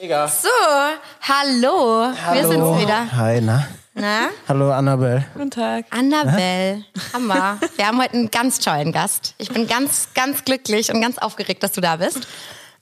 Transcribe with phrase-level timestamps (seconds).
[0.00, 0.26] Mega.
[0.28, 0.48] So,
[1.20, 2.12] hallo.
[2.32, 3.12] Wir sind's wieder.
[3.16, 3.66] Hi, na?
[3.94, 4.28] Na?
[4.48, 5.24] Hallo, Annabelle.
[5.34, 5.86] Guten Tag.
[5.90, 6.84] Annabelle.
[7.12, 7.58] Hammer.
[7.76, 9.34] Wir haben heute einen ganz tollen Gast.
[9.38, 12.26] Ich bin ganz, ganz glücklich und ganz aufgeregt, dass du da bist.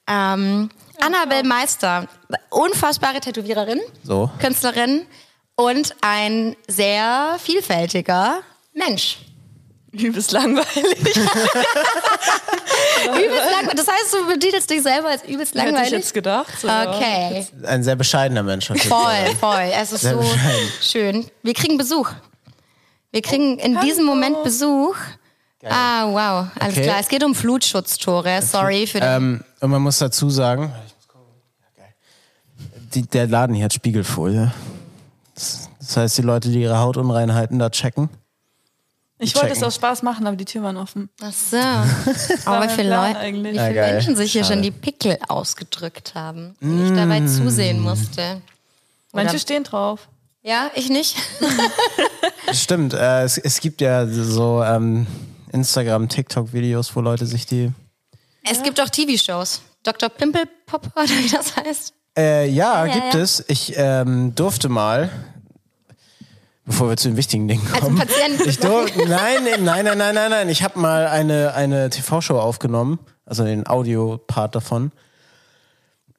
[0.06, 0.70] Ähm,
[1.00, 2.06] Annabelle Meister,
[2.50, 4.30] unfassbare Tätowiererin, So.
[4.38, 5.06] Künstlerin
[5.54, 8.38] und ein sehr vielfältiger
[8.72, 9.18] Mensch.
[9.92, 10.66] Übelst langweilig.
[13.06, 13.74] Übelst langweilig.
[13.76, 15.92] Das heißt, du betitelst dich selber als übelst Hätte ich langweilig?
[15.92, 16.52] jetzt gedacht.
[16.60, 16.68] So.
[16.68, 17.46] Okay.
[17.64, 18.68] Ein sehr bescheidener Mensch.
[18.70, 19.26] jeden Fall.
[19.26, 19.70] Voll, voll.
[19.74, 20.68] Es ist Sehr so bescheiden.
[20.80, 21.26] schön.
[21.42, 22.10] Wir kriegen Besuch.
[23.10, 24.96] Wir kriegen in diesem Moment Besuch.
[25.64, 26.48] Ah, wow.
[26.58, 26.82] Alles Okay.
[26.84, 26.96] klar.
[26.98, 28.40] Es geht um Flutschutztore.
[28.42, 29.08] Sorry für den.
[29.08, 30.72] Ähm, und man muss dazu sagen,
[32.94, 34.52] die, der Laden hier hat Spiegelfolie.
[35.34, 38.08] Das, das heißt, die Leute, die ihre Hautunreinheiten da checken.
[39.22, 41.08] Ich wollte es aus Spaß machen, aber die Tür waren offen.
[41.22, 41.56] Ach so.
[41.56, 43.52] Aber wie viele Leute, eigentlich.
[43.52, 43.92] wie Ja, viele geil.
[43.94, 44.54] Menschen sich hier Schade.
[44.54, 48.42] schon die Pickel ausgedrückt haben, und ich dabei zusehen musste.
[49.12, 50.08] Manche Oder- stehen drauf.
[50.42, 51.16] Ja, ich nicht.
[52.52, 55.06] Stimmt, äh, es, es gibt ja so ähm,
[55.52, 57.70] Instagram, TikTok-Videos, wo Leute sich die.
[58.50, 59.62] Es gibt auch TV-Shows.
[59.84, 60.08] Dr.
[60.08, 61.94] Pimpelpop oder wie das heißt.
[62.18, 63.20] Äh, ja, Ja, gibt ja.
[63.20, 63.44] es.
[63.48, 65.10] Ich ähm, durfte mal,
[66.64, 67.98] bevor wir zu den wichtigen Dingen Also kommen.
[67.98, 68.46] Patient.
[68.46, 70.48] Ich dur nein, nein, nein, nein, nein, nein.
[70.48, 74.92] Ich habe mal eine, eine TV-Show aufgenommen, also den Audio-Part davon,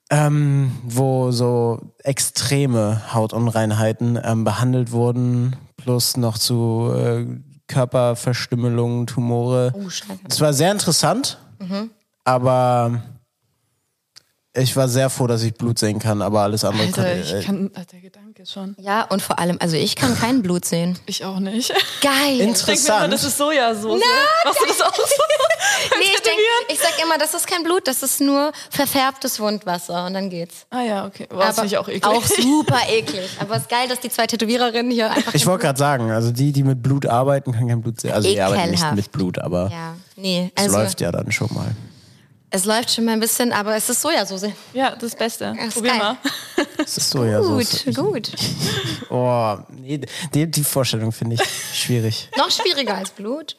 [0.09, 7.25] ähm, wo so extreme Hautunreinheiten ähm, behandelt wurden, plus noch zu äh,
[7.67, 9.71] Körperverstümmelungen, Tumore.
[9.73, 10.19] Oh, Scheiße.
[10.29, 11.39] Es war sehr interessant,
[12.25, 13.01] aber
[14.55, 17.45] ich war sehr froh, dass ich Blut sehen kann, aber alles andere Alter, konnte ich
[17.45, 18.75] kann, äh, der Gedanke schon.
[18.79, 20.97] Ja, und vor allem, also ich kann kein Blut sehen.
[21.07, 21.69] Ich auch nicht.
[22.01, 22.13] Geil.
[22.33, 23.13] Ich denke immer, Interessant.
[23.13, 24.01] das ist Sojasauce.
[24.45, 25.03] Machst du das auch so?
[25.97, 26.37] Nee, ich, denk,
[26.69, 30.65] ich sag immer, das ist kein Blut, das ist nur verfärbtes Wundwasser und dann geht's.
[30.69, 31.27] Ah ja, okay.
[31.31, 32.05] War das nicht auch eklig?
[32.05, 33.29] Auch super eklig.
[33.39, 35.33] Aber es ist geil, dass die zwei Tätowiererinnen hier einfach.
[35.33, 38.11] Ich wollte gerade sagen, also die, die mit Blut arbeiten, können kein Blut sehen.
[38.13, 38.95] Also die arbeiten nicht Ekelhaft.
[38.95, 40.51] mit Blut, aber Ja, nee.
[40.55, 41.71] es Also, läuft ja dann schon mal.
[42.53, 44.51] Es läuft schon mal ein bisschen, aber es ist Sojasauce.
[44.73, 45.55] Ja, das Beste.
[45.59, 45.99] ist Probier geil.
[45.99, 46.17] mal.
[46.77, 47.55] Das ist so ja so.
[47.57, 48.31] Gut, gut.
[49.09, 49.99] Oh, nee,
[50.33, 51.41] die, die Vorstellung finde ich
[51.77, 52.29] schwierig.
[52.37, 53.57] Noch schwieriger als Blut.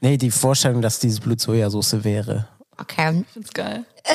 [0.00, 2.48] Nee, die Vorstellung, dass dieses Blut Sojasauce wäre.
[2.78, 3.24] Okay.
[3.26, 3.84] Ich find's geil.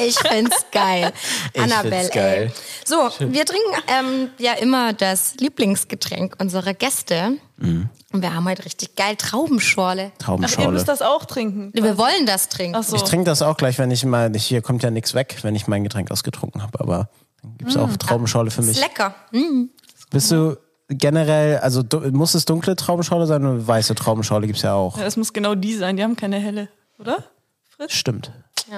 [0.00, 1.12] Ich find's geil.
[1.52, 2.42] Ich Annabelle, find's geil.
[2.44, 2.52] ey.
[2.84, 7.36] So, wir trinken ähm, ja immer das Lieblingsgetränk unserer Gäste.
[7.58, 7.90] Mhm.
[8.12, 10.12] Und wir haben heute richtig geil Traubenschorle.
[10.24, 11.70] Ach, ihr müsst das auch trinken.
[11.72, 12.76] Wir wollen das trinken.
[12.76, 12.96] Ach so.
[12.96, 15.66] Ich trinke das auch gleich, wenn ich mal, hier kommt ja nichts weg, wenn ich
[15.66, 17.08] mein Getränk ausgetrunken habe, aber
[17.42, 18.80] dann gibt's auch Traubenschorle für Ist mich.
[18.80, 19.14] lecker.
[19.32, 19.64] Mm.
[20.10, 20.56] Bist du
[20.88, 24.98] generell, also muss es dunkle Traubenschorle sein oder weiße Traubenschorle gibt's ja auch.
[24.98, 25.96] Ja, das muss genau die sein.
[25.96, 26.68] Die haben keine helle,
[26.98, 27.24] oder?
[27.68, 27.92] Fritz?
[27.92, 28.30] Stimmt.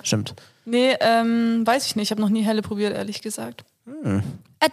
[0.02, 0.34] Stimmt.
[0.64, 2.04] Nee, ähm, weiß ich nicht.
[2.04, 3.64] Ich habe noch nie helle probiert, ehrlich gesagt.
[4.02, 4.22] Eine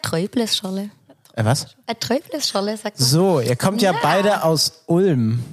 [0.01, 0.89] Träubleschorle.
[1.35, 1.67] Äh, was?
[1.87, 3.07] Eine Träubleschorle, sagt man.
[3.07, 5.43] So, ihr kommt ja, beide aus Ulm.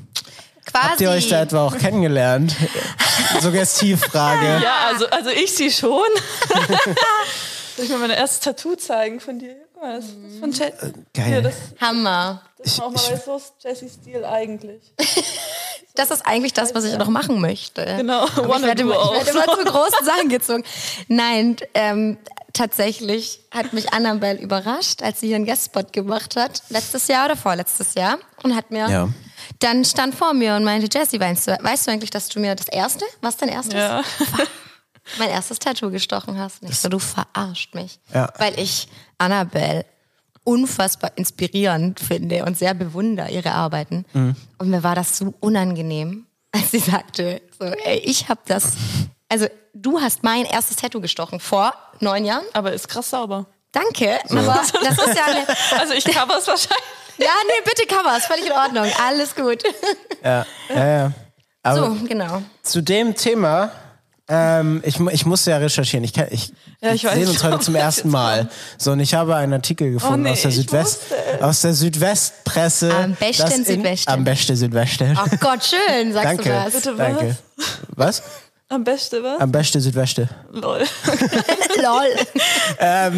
[0.64, 0.88] Quasi.
[0.88, 2.54] Habt ihr euch da etwa auch kennengelernt?
[3.40, 4.62] Suggestivfrage.
[4.62, 6.08] Ja, also, also ich sie schon.
[7.76, 9.56] Soll ich mal mein erstes Tattoo zeigen von dir?
[9.72, 10.74] Guck mal, das ist von Jet.
[11.14, 11.32] Geil.
[11.32, 12.42] Ja, das, Hammer.
[12.58, 14.82] das ist auch mal bei so Jessie Stil eigentlich.
[15.94, 17.84] Das ist eigentlich das, was ich noch machen möchte.
[17.96, 19.14] Genau, Aber ich werde immer, ich auch.
[19.14, 20.62] werde immer zu großen Sachen gezogen.
[21.08, 22.18] Nein, ähm,
[22.58, 26.62] tatsächlich hat mich Annabelle überrascht, als sie hier einen Guestspot gemacht hat.
[26.68, 28.18] Letztes Jahr oder vorletztes Jahr.
[28.42, 29.08] Und hat mir Ja.
[29.60, 32.54] dann stand vor mir und meinte, Jessie, weißt du, weißt du eigentlich, dass du mir
[32.54, 33.74] das erste, was dein erstes?
[33.74, 34.02] Ja.
[35.18, 36.62] mein erstes Tattoo gestochen hast.
[36.62, 37.98] Und ich so, du verarscht mich.
[38.12, 38.30] Ja.
[38.38, 39.86] Weil ich Annabelle
[40.44, 44.04] unfassbar inspirierend finde und sehr bewundere ihre Arbeiten.
[44.12, 44.34] Mhm.
[44.58, 48.72] Und mir war das so unangenehm, als sie sagte, so, ey, ich habe das,
[49.28, 52.44] also du hast mein erstes Tattoo gestochen vor neun Jahren.
[52.52, 53.46] Aber ist krass sauber.
[53.72, 54.42] Danke, aber
[54.82, 55.46] das ist ja eine,
[55.80, 56.84] Also ich cover es wahrscheinlich.
[57.18, 59.62] ja, nee, bitte cover, ist völlig in Ordnung, alles gut.
[60.24, 61.12] Ja, ja, ja.
[61.62, 62.42] Aber So, genau.
[62.62, 63.70] zu dem Thema,
[64.26, 66.02] ähm, ich, ich musste ja recherchieren.
[66.04, 68.48] Ich, ich, Ja, ich sehen uns heute zum ersten Mal.
[68.78, 71.00] So, und ich habe einen Artikel gefunden nee, aus, der Südwest,
[71.40, 72.94] aus der Südwestpresse.
[72.94, 74.10] Am besten das in- Südwesten.
[74.10, 75.18] Am besten Südwesten.
[75.22, 76.42] Oh Gott, schön, sagst Danke.
[76.44, 76.72] du was.
[76.72, 77.06] Bitte was?
[77.06, 77.36] Danke.
[77.96, 78.22] Was?
[78.70, 79.40] Am besten, was?
[79.40, 80.28] Am besten Südwesten.
[80.52, 80.80] Lol.
[81.82, 82.06] Lol.
[82.78, 83.10] Äh,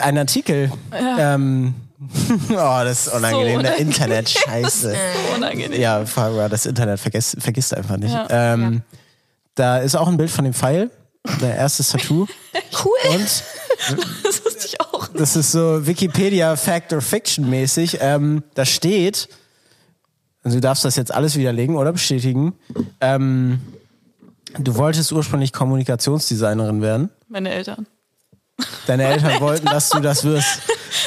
[0.00, 0.72] Ein Artikel.
[0.92, 1.74] Ähm,
[2.50, 3.46] oh, das ist unangenehm.
[3.46, 3.86] Der unangenehm.
[3.88, 4.96] Internet, scheiße.
[5.36, 5.80] Unangenehm.
[5.80, 6.02] Ja,
[6.48, 8.12] das Internet vergisst, vergisst einfach nicht.
[8.12, 8.26] Ja.
[8.30, 8.82] Ähm,
[9.54, 10.90] Da ist auch ein Bild von dem Pfeil.
[11.40, 12.26] Der erste Tattoo.
[12.84, 13.10] Cool.
[13.12, 13.44] Und
[14.24, 15.08] Das wusste ich auch.
[15.14, 17.98] das ist so Wikipedia Fact or Fiction mäßig.
[18.00, 19.28] Ähm, da steht,
[20.42, 22.52] also du darfst das jetzt alles widerlegen oder bestätigen.
[23.00, 23.60] Ähm,
[24.58, 27.10] du wolltest ursprünglich Kommunikationsdesignerin werden.
[27.28, 27.86] Meine Eltern.
[28.86, 30.60] Deine Eltern wollten, dass du das wirst.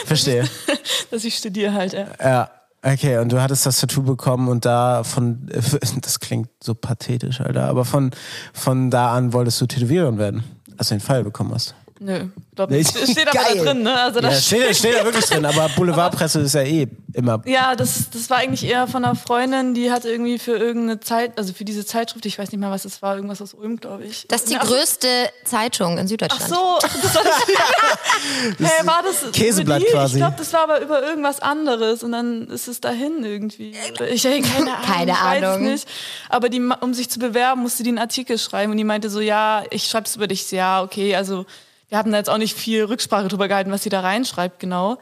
[0.06, 0.48] Verstehe.
[1.12, 2.08] Dass ich studiere halt, ja.
[2.22, 2.50] Ja.
[2.84, 5.50] Okay, und du hattest das Tattoo bekommen und da von,
[6.02, 8.12] das klingt so pathetisch, Alter, aber von,
[8.54, 10.44] von da an wolltest du Tätowiererin werden,
[10.78, 11.76] als du den Fall bekommen hast.
[12.00, 12.92] Nö, glaub Nee, nicht.
[13.12, 13.94] Steht aber da drin, ne?
[14.02, 17.42] Also da Ja, steht, steht da wirklich drin, aber Boulevardpresse ist ja eh immer.
[17.46, 21.38] Ja, das, das war eigentlich eher von einer Freundin, die hatte irgendwie für irgendeine Zeit,
[21.38, 24.04] also für diese Zeitschrift, ich weiß nicht mehr, was es war, irgendwas aus Ulm, glaube
[24.06, 24.26] ich.
[24.28, 25.08] Das ist die Ach, größte
[25.44, 26.52] Zeitung in Süddeutschland.
[26.54, 27.48] Ach so, das war das.
[28.60, 29.86] hey, war das Käseblatt die?
[29.86, 30.14] quasi.
[30.16, 33.74] Ich glaube, das war aber über irgendwas anderes und dann ist es dahin irgendwie.
[34.12, 34.86] Ich hey, keine Ahnung.
[34.86, 35.64] Keine ich weiß Ahnung.
[35.64, 35.88] nicht.
[36.30, 39.20] Aber die, um sich zu bewerben, musste die einen Artikel schreiben und die meinte so,
[39.20, 40.52] ja, ich schreibe es über dich.
[40.52, 41.46] Ja, okay, also
[41.89, 44.98] wir hatten da jetzt auch nicht viel Rücksprache drüber gehalten, was sie da reinschreibt, genau.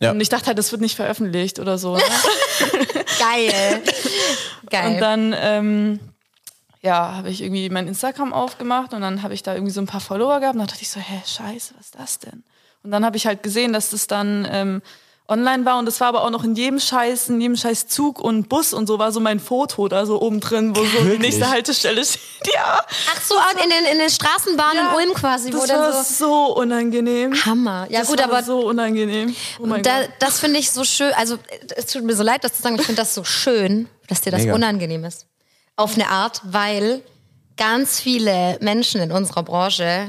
[0.00, 0.10] Ja.
[0.10, 1.96] Und ich dachte halt, das wird nicht veröffentlicht oder so.
[1.96, 2.02] Ne?
[3.18, 3.82] Geil.
[4.68, 4.94] Geil.
[4.94, 6.00] Und dann, ähm,
[6.80, 9.86] ja, habe ich irgendwie mein Instagram aufgemacht und dann habe ich da irgendwie so ein
[9.86, 12.42] paar Follower gehabt und dann dachte ich so, hä, scheiße, was ist das denn?
[12.82, 14.82] Und dann habe ich halt gesehen, dass das dann ähm,
[15.28, 18.20] online war und das war aber auch noch in jedem Scheiß, in jedem Scheiß Zug
[18.20, 21.18] und Bus und so war so mein Foto da so oben drin, wo so die
[21.18, 22.20] nächste Haltestelle steht.
[22.52, 22.84] Ja,
[23.14, 26.26] Ach so, in den, in den Straßenbahnen in Ulm quasi, wo das war so.
[26.26, 27.32] so unangenehm.
[27.44, 27.86] Hammer.
[27.88, 29.34] Ja, das gut, war aber so unangenehm.
[29.60, 30.10] Oh mein da, Gott.
[30.18, 31.12] das finde ich so schön.
[31.14, 31.38] Also,
[31.76, 34.32] es tut mir so leid, das zu sagen, ich finde das so schön, dass dir
[34.32, 34.54] das Mega.
[34.54, 35.26] unangenehm ist.
[35.76, 37.02] Auf eine Art, weil
[37.56, 40.08] ganz viele Menschen in unserer Branche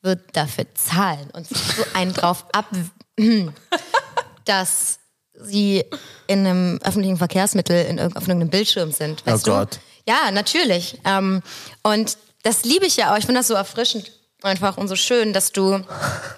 [0.00, 2.66] wird dafür zahlen und sich so einen drauf ab,
[4.44, 4.98] dass
[5.34, 5.84] sie
[6.26, 9.26] in einem öffentlichen Verkehrsmittel in, auf irgendeinem Bildschirm sind.
[9.26, 9.56] Weißt Oh du?
[9.56, 9.80] Gott.
[10.06, 10.98] Ja, natürlich.
[11.04, 11.42] Ähm,
[11.82, 13.18] und das liebe ich ja auch.
[13.18, 14.12] Ich finde das so erfrischend
[14.42, 15.80] einfach und so schön, dass du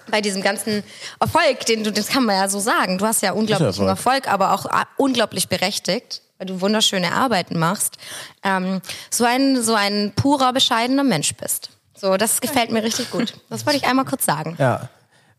[0.09, 0.83] bei diesem ganzen
[1.19, 4.25] Erfolg, den du, das kann man ja so sagen, du hast ja unglaublichen Erfolg.
[4.25, 7.97] Erfolg, aber auch äh, unglaublich berechtigt, weil du wunderschöne Arbeiten machst,
[8.43, 8.81] ähm,
[9.11, 11.71] so ein so ein purer bescheidener Mensch bist.
[11.95, 13.33] So, das gefällt mir richtig gut.
[13.49, 14.55] Das wollte ich einmal kurz sagen.
[14.59, 14.89] Ja.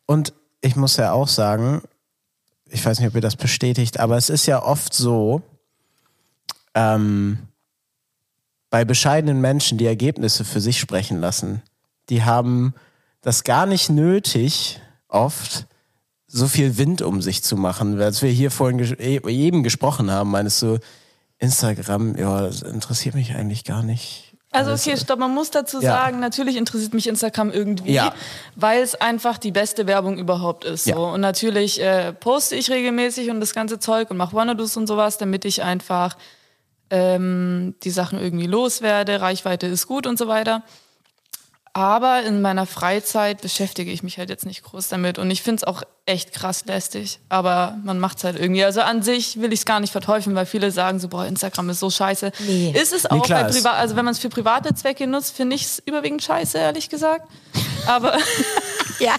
[0.06, 1.82] Und ich muss ja auch sagen,
[2.70, 5.43] ich weiß nicht, ob ihr das bestätigt, aber es ist ja oft so,
[6.75, 7.38] ähm,
[8.70, 11.62] bei bescheidenen Menschen, die Ergebnisse für sich sprechen lassen,
[12.11, 12.75] die haben
[13.23, 15.67] das gar nicht nötig, oft
[16.26, 18.00] so viel Wind um sich zu machen.
[18.00, 20.79] Als wir hier vorhin ges e- eben gesprochen haben, meinst du,
[21.38, 24.28] Instagram, ja, das interessiert mich eigentlich gar nicht.
[24.66, 25.90] Also okay, stopp, man muss dazu Ja.
[25.93, 28.12] sagen, natürlich interessiert mich Instagram irgendwie, Ja.
[28.56, 30.84] weil es einfach die beste Werbung überhaupt ist.
[30.84, 30.90] So.
[30.90, 30.96] Ja.
[30.96, 35.19] Und natürlich äh, poste ich regelmäßig und das ganze Zeug und mache Wannadoos und sowas,
[35.19, 36.16] damit ich einfach
[36.90, 40.62] ähm, die Sachen irgendwie loswerde, Reichweite ist gut und so weiter.
[41.79, 45.59] Aber in meiner Freizeit beschäftige ich mich halt jetzt nicht groß damit und ich finde
[45.59, 47.21] es auch echt krass lästig.
[47.29, 48.65] Aber man macht es halt irgendwie.
[48.65, 51.71] Also an sich will ich es gar nicht verteufeln, weil viele sagen so, boah, Instagram
[51.71, 52.33] ist so scheiße.
[52.49, 52.75] Nee.
[52.77, 55.55] Ist es auch klar, bei Privat, also wenn man es für private Zwecke nutzt, finde
[55.55, 57.31] ich es überwiegend scheiße, ehrlich gesagt.
[57.87, 58.19] Aber,
[58.99, 59.15] Ja.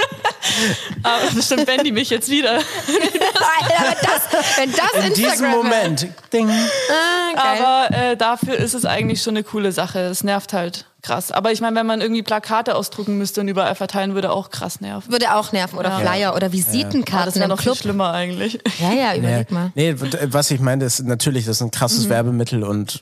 [1.03, 2.53] aber bestimmt die mich jetzt wieder.
[2.53, 5.57] Alter, das, wenn das In diesem Instagram.
[5.57, 6.49] Moment, ding.
[6.49, 7.65] Ah, geil.
[7.65, 9.99] Aber äh, dafür ist es eigentlich schon eine coole Sache.
[9.99, 11.31] Es nervt halt krass.
[11.31, 14.81] Aber ich meine, wenn man irgendwie Plakate ausdrucken müsste und überall verteilen würde, auch krass
[14.81, 15.11] nerven.
[15.11, 15.77] Würde auch nerven.
[15.79, 17.77] Oder Flyer oder Aber das Visitenkarten wäre im noch viel Club.
[17.77, 18.59] schlimmer eigentlich.
[18.79, 19.71] Ja, ja, überleg mal.
[19.75, 23.01] Nee, was ich meine, ist natürlich, das ist ein krasses Werbemittel und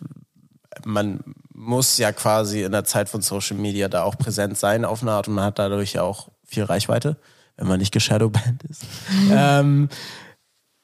[0.86, 1.20] man
[1.54, 5.12] muss ja quasi in der Zeit von Social Media da auch präsent sein auf eine
[5.12, 7.18] Art und man hat dadurch ja auch viel Reichweite,
[7.58, 8.84] wenn man nicht geshadowbanned ist.
[9.32, 9.90] ähm,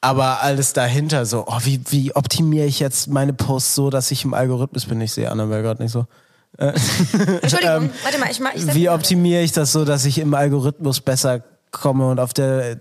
[0.00, 4.24] aber alles dahinter so, oh, wie, wie optimiere ich jetzt meine Posts so, dass ich
[4.24, 5.00] im Algorithmus bin?
[5.00, 6.06] Ich sehe Annabelle gerade nicht so.
[6.58, 11.00] Entschuldigung, warte mal, ich mach, ich Wie optimiere ich das so, dass ich im Algorithmus
[11.00, 11.42] besser
[11.72, 12.80] komme und auf der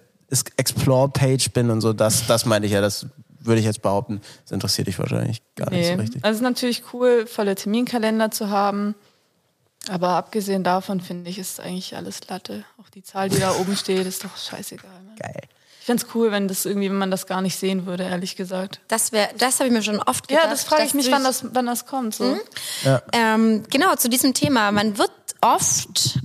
[0.58, 1.94] Explore-Page bin und so?
[1.94, 3.08] Das, das meine ich ja, das
[3.40, 4.22] würde ich jetzt behaupten.
[4.44, 6.02] Das interessiert dich wahrscheinlich gar nicht so Nee.
[6.02, 6.24] richtig.
[6.24, 8.96] Also es ist natürlich cool, volle Terminkalender zu haben.
[9.90, 12.64] Aber abgesehen davon finde ich, ist eigentlich alles Latte.
[12.82, 15.04] Auch die Zahl, die da oben steht, ist doch scheißegal.
[15.04, 15.16] Ne?
[15.20, 15.42] Geil.
[15.80, 18.38] Ich fände es cool, wenn das irgendwie, wenn man das gar nicht sehen würde, ehrlich
[18.38, 18.80] gesagt.
[18.88, 20.46] Das wäre, das habe ich mir schon oft gedacht.
[20.46, 22.16] Ja, das frage ich mich, wann das, wann das kommt.
[22.16, 22.38] So.
[23.12, 24.72] Ähm, genau, zu diesem Thema.
[24.72, 25.12] Man wird
[25.42, 26.20] oft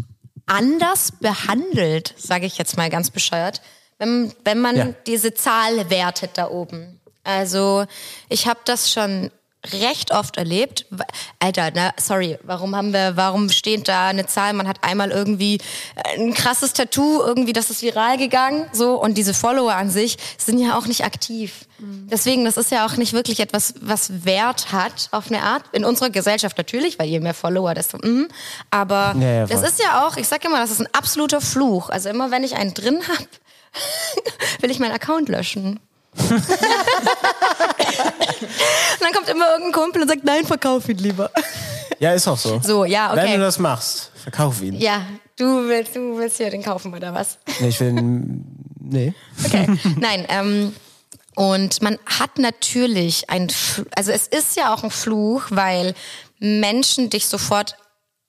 [0.46, 3.60] anders behandelt, sage ich jetzt mal ganz bescheuert,
[3.98, 4.86] wenn, wenn man Ja.
[5.08, 7.00] diese Zahl wertet da oben.
[7.24, 7.84] Also
[8.28, 9.32] ich habe das schon
[9.72, 10.86] recht oft erlebt.
[11.40, 14.52] Alter, na, sorry, warum haben wir, warum steht da eine Zahl?
[14.52, 15.58] Man hat einmal irgendwie
[16.16, 20.58] ein krasses Tattoo, irgendwie, das ist viral gegangen, so und diese Follower an sich sind
[20.58, 21.66] ja auch nicht aktiv.
[21.80, 25.62] Deswegen, das ist ja auch nicht wirklich etwas, was Wert hat auf eine Art.
[25.70, 27.98] In unserer Gesellschaft natürlich, weil je mehr Follower, desto.
[27.98, 28.26] Mm,
[28.70, 31.88] aber Ja, ja, das ist ja auch, ich sag immer, das ist ein absoluter Fluch.
[31.88, 33.28] Also immer wenn ich einen drin hab,
[34.60, 35.78] will ich meinen Account löschen.
[36.30, 36.42] Und
[39.00, 41.30] dann kommt immer irgendein Kumpel und sagt, nein, verkauf ihn lieber.
[41.98, 42.60] Ja, ist auch so.
[42.62, 43.22] So, ja, okay.
[43.24, 44.74] Wenn du das machst, verkauf ihn.
[44.74, 45.02] Ja,
[45.38, 47.38] Du willst, du willst hier den kaufen oder was?
[47.60, 47.92] Nee, ich will.
[48.80, 49.14] Nee.
[49.44, 49.68] Okay.
[49.96, 50.74] Nein, ähm,
[51.36, 53.46] und man hat natürlich ein,
[53.94, 55.94] also es ist ja auch ein Fluch, weil
[56.40, 57.76] Menschen dich sofort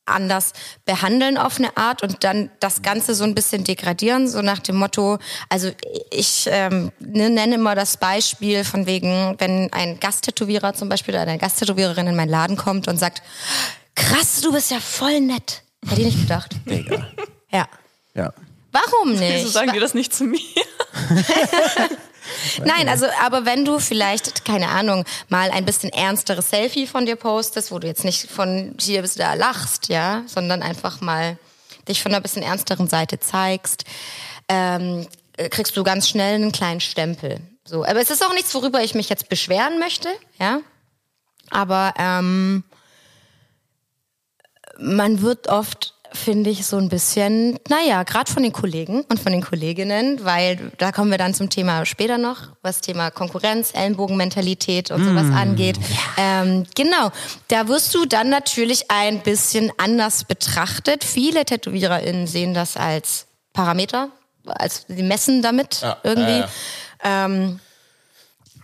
[0.10, 0.54] anders
[0.86, 4.76] behandeln auf eine Art und dann das Ganze so ein bisschen degradieren, so nach dem
[4.76, 5.72] Motto, also
[6.12, 11.24] ich ähm, ne, nenne immer das Beispiel von wegen, wenn ein Gasttätowierer zum Beispiel oder
[11.24, 13.22] eine Gasttätowiererin in meinen Laden kommt und sagt,
[13.96, 15.64] krass, du bist ja voll nett.
[15.88, 16.56] Hätte ich nicht gedacht.
[16.66, 17.08] Digga.
[17.52, 17.68] Ja.
[18.14, 18.34] Ja.
[18.72, 19.36] Warum nicht?
[19.36, 20.40] Wieso sagen die das nicht zu mir?
[22.64, 27.16] Nein, also, aber wenn du vielleicht, keine Ahnung, mal ein bisschen ernsteres Selfie von dir
[27.16, 31.38] postest, wo du jetzt nicht von hier bis da lachst, ja, sondern einfach mal
[31.88, 33.84] dich von einer bisschen ernsteren Seite zeigst,
[34.48, 35.08] ähm,
[35.38, 37.42] äh, kriegst du ganz schnell einen kleinen Stempel.
[37.66, 40.10] So, aber es ist auch nichts, worüber ich mich jetzt beschweren möchte,
[40.40, 40.62] ja.
[41.52, 42.64] Aber ähm,
[44.78, 49.32] man wird oft, finde ich, so ein bisschen, naja, gerade von den Kollegen und von
[49.32, 54.92] den Kolleginnen, weil da kommen wir dann zum Thema später noch, was Thema Konkurrenz, Ellenbogenmentalität
[54.92, 55.78] und sowas angeht.
[56.18, 57.12] Ähm, genau,
[57.48, 61.04] da wirst du dann natürlich ein bisschen anders betrachtet.
[61.04, 64.10] Viele TätowiererInnen sehen das als Parameter,
[64.46, 66.40] als die messen damit Ja, irgendwie.
[66.40, 66.50] ja.
[67.04, 67.60] Ähm,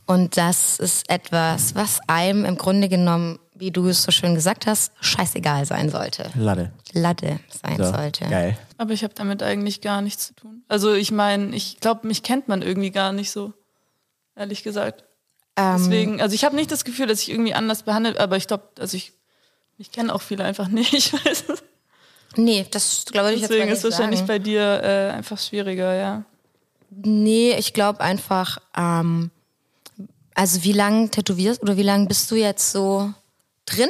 [0.08, 4.68] und das ist etwas, was einem im Grunde genommen, wie du es so schön gesagt
[4.68, 6.30] hast, scheißegal sein sollte.
[6.36, 6.72] Lade.
[6.94, 7.86] Ladde sein So.
[7.92, 8.26] sollte.
[8.26, 8.58] Geil.
[8.78, 10.64] Aber ich habe damit eigentlich gar nichts zu tun.
[10.68, 13.54] Also ich meine, ich glaube, mich kennt man irgendwie gar nicht so,
[14.36, 15.04] ehrlich gesagt.
[15.56, 18.48] Ähm, Deswegen, also ich habe nicht das Gefühl, dass ich irgendwie anders behandelt, aber ich
[18.48, 19.14] glaube, also ich,
[19.78, 20.94] ich kenne auch viele einfach nicht.
[20.98, 21.64] Ich weiß es.
[22.36, 24.28] nee, das glaube ich jetzt Deswegen nicht ist wahrscheinlich sagen.
[24.28, 26.24] bei dir äh, einfach schwieriger, ja.
[26.90, 29.32] Nee, ich glaube einfach, ähm,
[30.34, 33.14] also wie lange tätowierst oder wie lange bist du jetzt so
[33.66, 33.90] drin?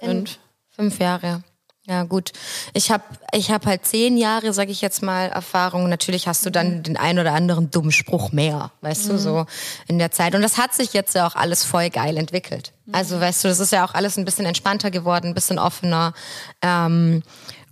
[0.00, 0.38] In- Fünf.
[0.70, 1.42] Fünf Jahre.
[1.88, 2.32] Ja, gut.
[2.74, 5.88] Ich habe ich hab halt zehn Jahre, sag ich jetzt mal, Erfahrung.
[5.88, 9.46] Natürlich hast du dann den ein oder anderen dummen Spruch mehr, weißt du, so
[9.86, 10.34] in der Zeit.
[10.34, 12.72] Und das hat sich jetzt ja auch alles voll geil entwickelt.
[12.90, 16.12] Also, weißt du, das ist ja auch alles ein bisschen entspannter geworden, ein bisschen offener.
[16.60, 17.22] Ähm,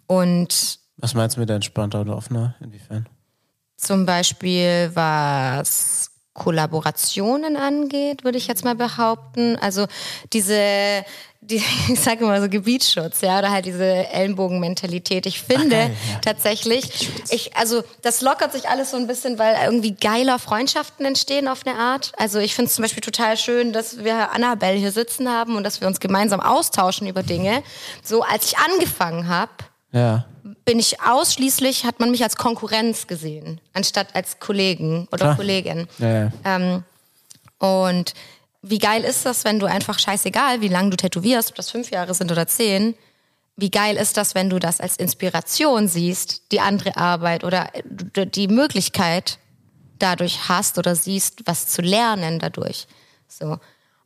[0.07, 2.55] und Was meinst du mit entspannter und offener?
[2.61, 3.09] Inwiefern?
[3.77, 9.57] zum Beispiel was Kollaborationen angeht, würde ich jetzt mal behaupten.
[9.57, 9.87] Also
[10.33, 11.05] diese,
[11.51, 15.27] die, ich sage immer so Gebietsschutz, ja, oder halt diese Ellenbogenmentalität.
[15.27, 16.19] Ich finde geil, ja.
[16.21, 21.49] tatsächlich, ich, also das lockert sich alles so ein bisschen, weil irgendwie geiler Freundschaften entstehen
[21.49, 22.13] auf eine Art.
[22.17, 25.65] Also ich finde es zum Beispiel total schön, dass wir Annabelle hier sitzen haben und
[25.65, 27.63] dass wir uns gemeinsam austauschen über Dinge.
[28.03, 29.53] So als ich angefangen habe,
[29.93, 30.25] Ja.
[30.65, 35.37] bin ich ausschließlich, hat man mich als Konkurrenz gesehen, anstatt als Kollegen oder Klar.
[35.37, 35.89] Kollegin.
[35.99, 36.33] Ja.
[36.45, 36.85] Ähm,
[37.59, 38.15] und
[38.67, 41.91] wie geil ist das, wenn du einfach scheißegal, wie lange du tätowierst, ob das fünf
[41.91, 42.95] Jahre sind oder zehn,
[43.57, 48.27] wie geil ist das, wenn du das als Inspiration siehst, die andere Arbeit oder d-
[48.27, 49.39] die Möglichkeit
[49.99, 52.87] dadurch hast oder siehst, was zu lernen dadurch.
[53.29, 53.59] So.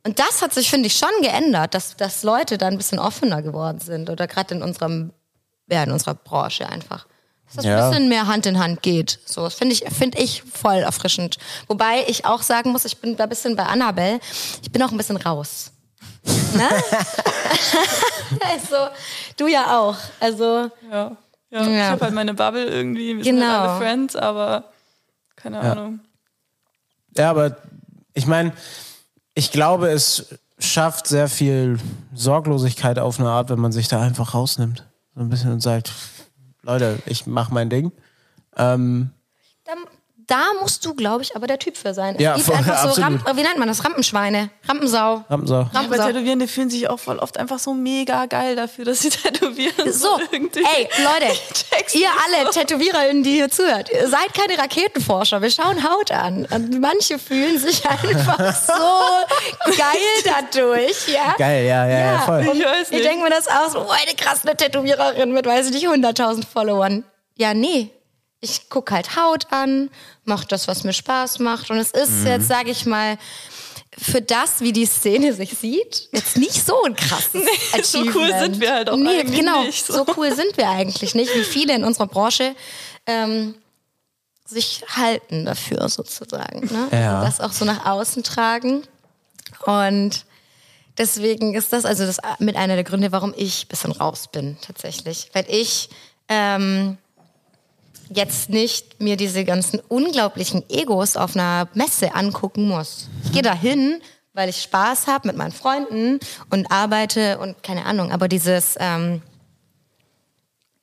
[0.05, 3.41] Und das hat sich, finde ich, schon geändert, dass, dass Leute da ein bisschen offener
[3.41, 5.13] geworden sind oder gerade in unserem,
[5.71, 7.07] ja, in unserer Branche einfach.
[7.55, 7.85] Dass das Ja.
[7.85, 9.19] ein bisschen mehr Hand in Hand geht.
[9.25, 11.37] So, das finde ich, finde ich voll erfrischend.
[11.67, 14.19] Wobei ich auch sagen muss, ich bin da ein bisschen bei Annabelle,
[14.61, 15.71] ich bin auch ein bisschen raus.
[16.53, 16.67] Ne?
[18.45, 18.75] also,
[19.37, 19.95] du ja auch.
[20.19, 21.17] Also, Ja.
[21.51, 21.85] Ja, Ja.
[21.85, 23.47] ich habe halt meine Bubble irgendwie, wir sind Genau.
[23.47, 24.65] halt alle Friends, aber
[25.35, 25.99] keine Ahnung.
[27.17, 27.57] Ja, aber
[28.13, 28.53] ich meine,
[29.33, 30.27] ich glaube, es
[30.59, 31.79] schafft sehr viel
[32.13, 34.85] Sorglosigkeit auf eine Art, wenn man sich da einfach rausnimmt.
[35.15, 35.91] So ein bisschen und sagt,
[36.63, 37.91] Leute, ich mach mein Ding.
[38.57, 39.11] Ähm,
[40.29, 42.15] da musst du, glaube ich, aber der Typ für sein.
[42.15, 43.25] Es Ja, gibt voll, einfach so absolut.
[43.25, 43.83] Ramp, wie nennt man das?
[43.83, 44.49] Rampensschweine.
[44.67, 45.23] Rampensau.
[45.29, 45.55] Rampensau.
[45.61, 46.07] Aber Rampensau.
[46.07, 49.91] Tätowierende fühlen sich auch voll oft einfach so mega geil dafür, dass sie tätowieren.
[49.91, 50.59] So, irgendwie.
[50.63, 51.33] ey, Leute,
[51.97, 56.47] ihr alle TätowiererInnen, die hier zuhört, seid keine Raketenforscher, wir schauen Haut an.
[56.51, 58.73] Und manche fühlen sich einfach so
[59.65, 61.35] geil dadurch, ja.
[61.37, 62.41] Geil, ja, ja, ja, voll.
[62.41, 63.05] Ich weiß Ich nicht.
[63.05, 67.03] denke mir das aus, oh, eine krasse Tätowiererin mit, weiß ich nicht, 100.000 Followern.
[67.35, 67.91] Ja, nee.
[68.41, 69.89] Ich guck halt Haut an,
[70.23, 71.71] mach das, was mir Spaß macht.
[71.71, 73.17] Und es ist jetzt, sage ich mal,
[73.97, 77.33] für das, wie die Szene sich sieht, jetzt nicht so ein krasses
[77.73, 79.93] Nee, so cool sind wir halt auch nee, eigentlich genau, nicht, So.
[79.93, 80.05] so.
[80.15, 82.55] cool sind wir eigentlich nicht, wie viele in unserer Branche
[83.05, 83.55] ähm,
[84.45, 86.65] sich halten dafür sozusagen.
[86.71, 86.87] Ne?
[86.91, 87.19] Ja.
[87.19, 88.83] Also das auch so nach außen tragen.
[89.65, 90.25] Und
[90.97, 94.57] deswegen ist das also das mit einer der Gründe, warum ich ein bisschen raus bin
[94.61, 95.29] tatsächlich.
[95.33, 95.89] Weil ich
[96.29, 96.97] ähm,
[98.09, 103.09] jetzt nicht mir diese ganzen unglaublichen Egos auf einer Messe angucken muss.
[103.23, 104.01] Ich gehe da hin,
[104.33, 108.11] weil ich Spaß habe mit meinen Freunden und arbeite und keine Ahnung.
[108.11, 109.21] Aber dieses, ähm,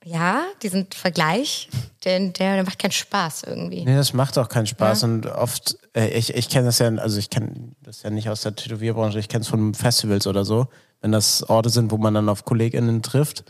[0.04, 1.68] ja, diesen Vergleich,
[2.04, 3.84] der, der, macht keinen Spaß irgendwie.
[3.84, 7.18] Nee, das macht auch keinen Spaß und oft, äh, ich, ich kenne das ja, also
[7.18, 10.68] ich kenne das ja nicht aus der Tätowierbranche, ich kenne es von Festivals oder so,
[11.00, 13.44] wenn das Orte sind, wo man dann auf KollegInnen trifft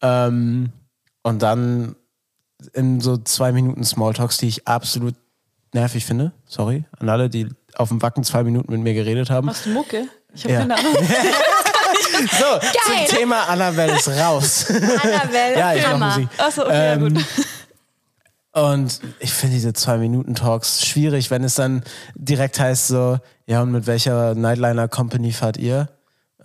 [0.00, 0.72] ähm,
[1.22, 1.96] und dann
[2.72, 5.14] in so zwei Minuten Smalltalks, die ich absolut
[5.72, 9.46] nervig finde, sorry, an alle, die auf dem Wacken zwei Minuten mit mir geredet haben.
[9.46, 10.06] Machst du Mucke?
[10.34, 10.60] Ich habe Ja.
[10.60, 10.94] keine Ahnung.
[12.30, 12.60] So,
[13.08, 14.66] zum Thema Annabelle ist raus.
[14.70, 16.06] Annabelle, ja, ich Hammer.
[16.10, 16.28] Musik.
[16.38, 17.24] Achso, okay, ja, gut.
[18.52, 21.82] Und ich finde diese Zwei-Minuten-Talks schwierig, wenn es dann
[22.14, 25.88] direkt heißt so, ja, und mit welcher Nightliner-Company fahrt ihr?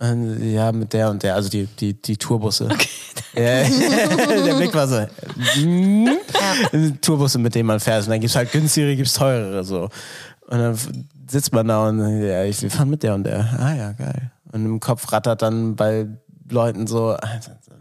[0.00, 2.70] Und, ja, mit der und der, also die, die, die Tourbusse.
[3.34, 5.06] Ja, der Blick war so,
[5.60, 6.08] mm,
[7.02, 8.04] Tourbusse, mit denen man fährt.
[8.04, 9.90] Und dann gibt's halt günstigere, gibt's teurere, so.
[10.48, 10.78] Und dann
[11.28, 13.40] sitzt man da und, ja, ich, wir fahren mit der und der.
[13.58, 14.32] Ah ja, geil.
[14.50, 16.06] Und im Kopf rattert dann bei
[16.48, 17.16] Leuten so,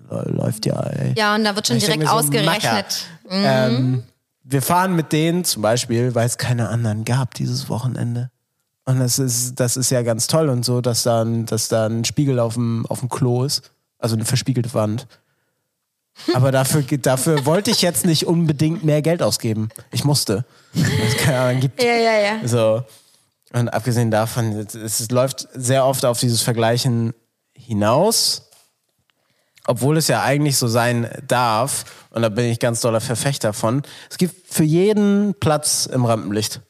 [0.10, 1.14] läuft ja, ey.
[1.18, 3.06] Ja, und da wird schon Ich direkt so, ausgerechnet.
[3.30, 4.04] Ähm,
[4.44, 8.30] wir fahren mit denen zum Beispiel, weil es keine anderen gab dieses Wochenende.
[8.90, 11.86] Und das ist, das ist ja ganz toll und so, dass da ein, dass da
[11.86, 13.72] ein Spiegel auf dem, auf dem Klo ist.
[14.00, 15.06] Also eine verspiegelte Wand.
[16.34, 19.70] Aber dafür, dafür wollte ich jetzt nicht unbedingt mehr Geld ausgeben.
[19.92, 20.44] Ich musste.
[20.74, 21.84] Es keine anderen gibt.
[21.84, 22.48] Ja, ja, ja.
[22.48, 22.84] So.
[23.54, 27.14] Und abgesehen davon, es, es läuft sehr oft auf dieses Vergleichen
[27.54, 28.50] hinaus,
[29.68, 31.86] obwohl es ja eigentlich so sein darf.
[32.10, 33.84] Und da bin ich ganz doller Verfechter von.
[34.10, 36.62] Es gibt für jeden Platz im Rampenlicht.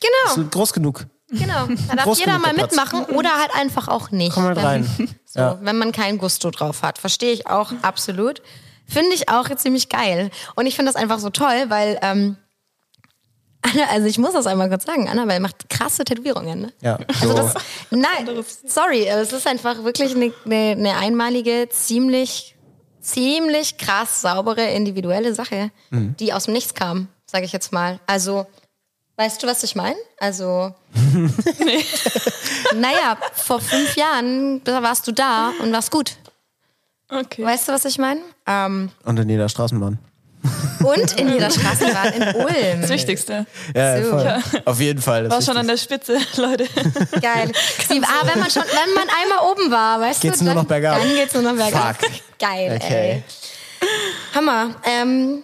[0.00, 1.06] Genau, Ist groß genug.
[1.30, 1.66] Genau.
[1.88, 4.32] Da darf jeder mal mitmachen oder halt einfach auch nicht.
[4.34, 5.08] Komm mal Wenn- rein.
[5.32, 5.58] So, Ja.
[5.62, 6.98] wenn man kein Gusto drauf hat.
[6.98, 8.42] Verstehe ich auch absolut.
[8.86, 10.30] Finde ich auch ziemlich geil.
[10.56, 12.36] Und ich finde das einfach so toll, weil, ähm,
[13.62, 16.62] Anna, also ich muss das einmal kurz sagen, Annabelle macht krasse Tätowierungen.
[16.62, 16.72] Ne?
[16.82, 17.34] Ja, Also so.
[17.36, 17.54] das,
[17.90, 18.28] nein,
[18.66, 22.56] sorry, es ist einfach wirklich eine, eine, eine einmalige, ziemlich,
[23.00, 26.16] ziemlich krass saubere, individuelle Sache, Mhm.
[26.18, 28.00] die aus dem Nichts kam, sage ich jetzt mal.
[28.08, 28.46] Also,
[29.20, 29.96] weißt du, was ich meine?
[30.18, 30.74] Also,
[32.74, 36.16] naja, vor fünf Jahren warst du da und warst gut.
[37.10, 37.44] Okay.
[37.44, 38.20] Weißt du, was ich meine?
[38.46, 39.98] Ähm, Und in jeder Straßenbahn.
[40.82, 42.80] und in jeder Straßenbahn in Ulm.
[42.80, 43.44] Das Wichtigste.
[43.76, 44.10] Ja, So.
[44.10, 44.38] voll.
[44.64, 45.24] Auf jeden Fall.
[45.24, 46.66] Das War schon an der Spitze, Leute.
[47.20, 47.52] Geil.
[47.88, 50.62] Sie, ah, wenn man schon, wenn man einmal oben war, weißt Geht's du, nur dann,
[50.62, 50.98] noch bergab.
[50.98, 52.00] Dann geht's nur noch bergab.
[52.02, 52.10] Fuck.
[52.38, 53.22] Geil, Okay.
[53.82, 53.88] ey.
[54.34, 54.76] Hammer.
[54.84, 55.42] Ähm,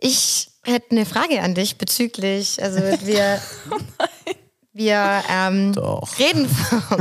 [0.00, 3.40] ich hätte eine Frage an dich bezüglich, also wir,
[4.72, 5.72] wir ähm,
[6.18, 6.48] reden,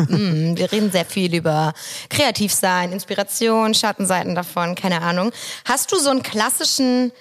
[0.07, 1.73] Mm, wir reden sehr viel über
[2.09, 5.31] Kreativsein, Inspiration, Schattenseiten davon, keine Ahnung.
[5.65, 7.11] Hast du so einen klassischen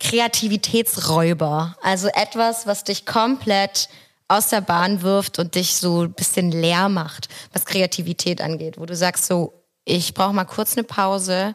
[0.00, 1.76] Kreativitätsräuber?
[1.82, 3.88] Also etwas, was dich komplett
[4.28, 8.86] aus der Bahn wirft und dich so ein bisschen leer macht, was Kreativität angeht, wo
[8.86, 9.52] du sagst so,
[9.84, 11.54] ich brauche mal kurz eine Pause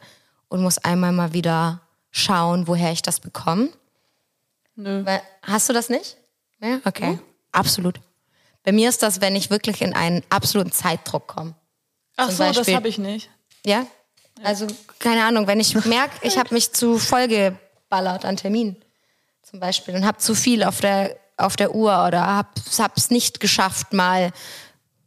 [0.50, 3.70] und muss einmal mal wieder schauen, woher ich das bekomme.
[4.80, 5.06] Nö.
[5.06, 6.16] Weil, hast du das nicht?
[6.62, 7.20] Ja, okay.
[7.52, 8.00] Absolut.
[8.64, 11.54] Bei mir ist das, wenn ich wirklich in einen absoluten Zeitdruck komme.
[12.16, 13.30] Ach Zum so, das Beispiel- habe ich nicht.
[13.66, 13.86] Ja?
[14.44, 14.68] Also,
[15.00, 18.78] keine Ahnung, wenn ich merke, ich habe mich zu voll geballert an Terminen
[19.44, 22.48] zum Beispiel und habe zu viel auf der, auf der Uhr oder habe
[22.96, 24.32] es nicht geschafft, mal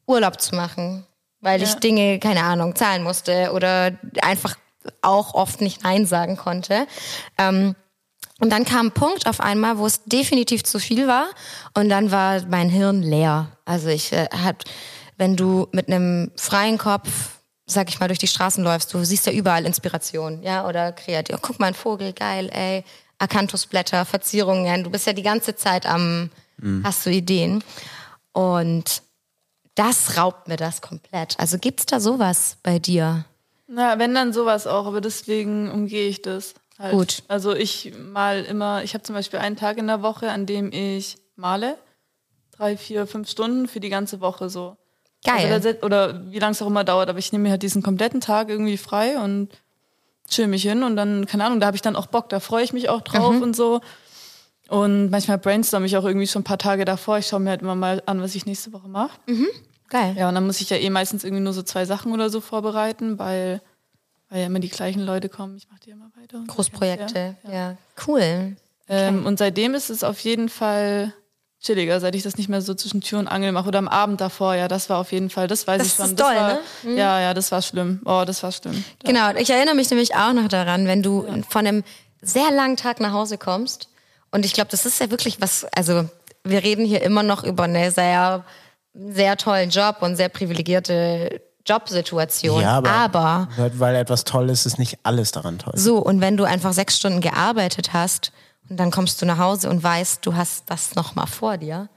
[0.06, 1.06] Urlaub zu machen,
[1.40, 1.78] weil ich Ja.
[1.78, 4.56] Dinge, keine Ahnung, zahlen musste oder einfach
[5.00, 6.86] auch oft nicht Nein sagen konnte.
[7.38, 7.74] Ähm,
[8.42, 11.26] und dann kam ein Punkt auf einmal, wo es definitiv zu viel war
[11.74, 13.46] und dann war mein Hirn leer.
[13.64, 14.64] Also ich äh, hat,
[15.16, 17.08] wenn du mit einem freien Kopf,
[17.66, 21.36] sag ich mal, durch die Straßen läufst, du siehst ja überall Inspiration, ja, oder kreativ.
[21.36, 22.82] Oh, guck mal, ein Vogel, geil, ey.
[23.18, 24.82] Akanthusblätter, Verzierungen.
[24.82, 26.28] Du bist ja die ganze Zeit am,
[26.82, 27.62] hast du Ideen.
[28.32, 29.02] Und
[29.76, 31.38] das raubt mir das komplett.
[31.38, 33.24] Also gibt's da sowas bei dir?
[33.68, 36.54] Na, wenn dann sowas auch, aber deswegen umgehe ich das.
[36.82, 36.92] Halt.
[36.94, 37.22] Gut.
[37.28, 40.72] Also ich mal immer, ich habe zum Beispiel einen Tag in der Woche, an dem
[40.72, 41.78] ich male.
[42.56, 44.76] Drei, vier, fünf Stunden für die ganze Woche so.
[45.24, 45.36] Geil.
[45.52, 47.62] Also da set- oder wie lange es auch immer dauert, aber ich nehme mir halt
[47.62, 49.48] diesen kompletten Tag irgendwie frei und
[50.28, 52.64] chill mich hin und dann, keine Ahnung, da habe ich dann auch Bock, da freue
[52.64, 53.42] ich mich auch drauf Mhm.
[53.42, 53.80] und so.
[54.68, 57.18] Und manchmal brainstorm ich auch irgendwie schon ein paar Tage davor.
[57.18, 59.10] Ich schaue mir halt immer mal an, was ich nächste Woche mache.
[59.88, 60.14] Geil.
[60.18, 62.40] Ja, und dann muss ich ja eh meistens irgendwie nur so zwei Sachen oder so
[62.40, 63.60] vorbereiten, weil,
[64.32, 65.56] weil ja immer die gleichen Leute kommen.
[65.58, 66.42] Ich mache die immer weiter.
[66.46, 67.36] Großprojekte.
[67.52, 67.76] Ja.
[68.06, 68.56] Cool.
[68.88, 71.12] Ähm, und seitdem ist es auf jeden Fall
[71.60, 74.22] chilliger, seit ich das nicht mehr so zwischen Tür und Angel mache oder am Abend
[74.22, 74.54] davor.
[74.54, 76.06] Ja, das war auf jeden Fall, das weiß Das ich schon.
[76.06, 76.96] ist doll, war, ne?
[76.96, 78.00] Ja, ja, das war schlimm.
[78.06, 78.82] Oh, das war schlimm.
[79.04, 81.84] Genau, ich erinnere mich nämlich auch noch daran, wenn du von einem
[82.22, 83.88] sehr langen Tag nach Hause kommst.
[84.30, 86.08] Und ich glaube, das ist ja wirklich was, also
[86.42, 88.44] wir reden hier immer noch über einen sehr,
[88.94, 92.60] sehr tollen Job und sehr privilegierte Jobsituation.
[92.60, 95.74] Ja, aber, aber weil etwas toll ist, ist nicht alles daran toll.
[95.76, 98.32] so, und wenn du einfach sechs Stunden gearbeitet hast
[98.68, 101.88] und dann kommst du nach Hause und weißt, du hast das nochmal vor dir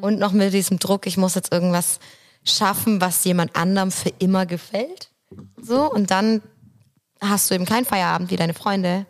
[0.00, 2.00] und noch mit diesem Druck, ich muss jetzt irgendwas
[2.44, 5.10] schaffen, was jemand anderem für immer gefällt.
[5.60, 6.42] So, und dann
[7.20, 9.06] hast du eben keinen Feierabend wie deine Freunde,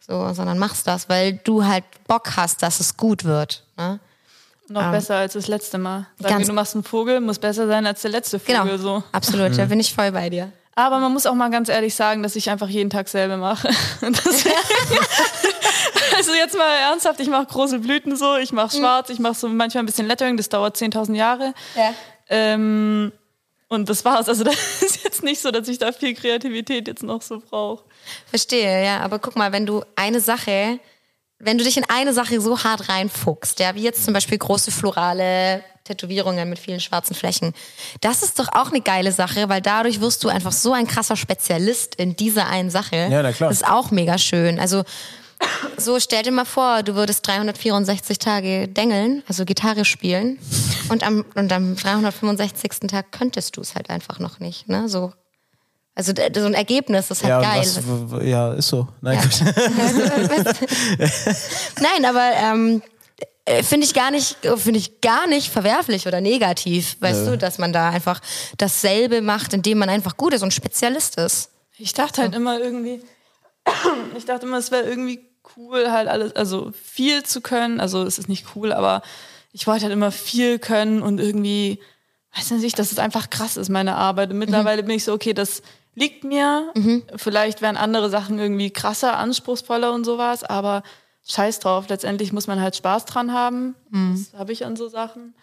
[0.00, 3.66] so, sondern machst das, weil du halt Bock hast, dass es gut wird.
[3.76, 4.00] Ne?
[4.68, 6.06] Noch besser als das letzte Mal.
[6.18, 8.62] Sag ganz- mir, du machst einen Vogel, muss besser sein als der letzte Vogel.
[8.62, 9.02] Genau, So.
[9.12, 9.56] absolut, Mhm.
[9.58, 10.50] da bin ich voll bei dir.
[10.74, 13.68] Aber man muss auch mal ganz ehrlich sagen, dass ich einfach jeden Tag selber mache.
[16.16, 19.48] Also jetzt mal ernsthaft, ich mache große Blüten so, ich mache schwarz, ich mache so
[19.48, 21.54] manchmal ein bisschen Lettering, das dauert 10.000 Jahre.
[21.74, 21.92] Ja.
[22.28, 23.12] Ähm,
[23.68, 24.28] und das war's.
[24.28, 27.84] Also das ist jetzt nicht so, dass ich da viel Kreativität jetzt noch so brauche.
[28.26, 29.00] Verstehe, ja.
[29.00, 30.78] Aber guck mal, wenn du eine Sache,
[31.44, 34.70] wenn du dich in eine Sache so hart reinfuchst, ja, wie jetzt zum Beispiel große
[34.70, 37.52] florale Tätowierungen mit vielen schwarzen Flächen,
[38.00, 41.16] das ist doch auch eine geile Sache, weil dadurch wirst du einfach so ein krasser
[41.16, 43.08] Spezialist in dieser einen Sache.
[43.10, 43.50] Ja, na klar.
[43.50, 44.58] Das ist auch mega schön.
[44.58, 44.84] Also
[45.76, 50.38] so stell dir mal vor, du würdest 364 Tage dengeln, also Gitarre spielen
[50.88, 52.88] und am, und am 365.
[52.88, 54.88] Tag könntest du es halt einfach noch nicht, ne?
[54.88, 55.12] So.
[55.94, 57.60] Also so ein Ergebnis ist halt ja, geil.
[57.60, 58.88] was, ja, ist so.
[59.00, 59.46] Nein, Ja.
[61.80, 62.82] Nein, aber ähm,
[63.44, 67.58] äh, finde ich gar nicht, finde ich gar nicht verwerflich oder negativ, weißt du, dass
[67.58, 68.20] man da einfach
[68.58, 71.50] dasselbe macht, indem man einfach gut ist und Spezialist ist.
[71.78, 73.02] Ich dachte halt immer irgendwie,
[74.16, 75.20] ich dachte immer, es wäre irgendwie
[75.56, 77.80] cool, halt alles, also viel zu können.
[77.80, 79.02] Also es ist nicht cool, aber
[79.52, 81.80] ich wollte halt immer viel können und irgendwie,
[82.34, 84.30] weiß nicht, dass es einfach krass ist, meine Arbeit.
[84.30, 85.62] Und mittlerweile bin ich so, okay, das
[85.94, 86.72] liegt mir.
[87.16, 90.82] Vielleicht wären andere Sachen irgendwie krasser, anspruchsvoller und sowas, aber
[91.26, 91.88] scheiß drauf.
[91.88, 93.74] Letztendlich muss man halt Spaß dran haben.
[93.90, 95.34] Das habe ich an so Sachen.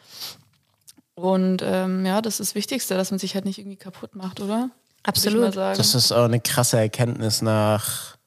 [1.15, 4.39] Und ähm, ja, das ist das Wichtigste, dass man sich halt nicht irgendwie kaputt macht,
[4.39, 4.69] oder?
[5.03, 5.55] Absolut.
[5.55, 8.17] Das ist auch eine krasse Erkenntnis nach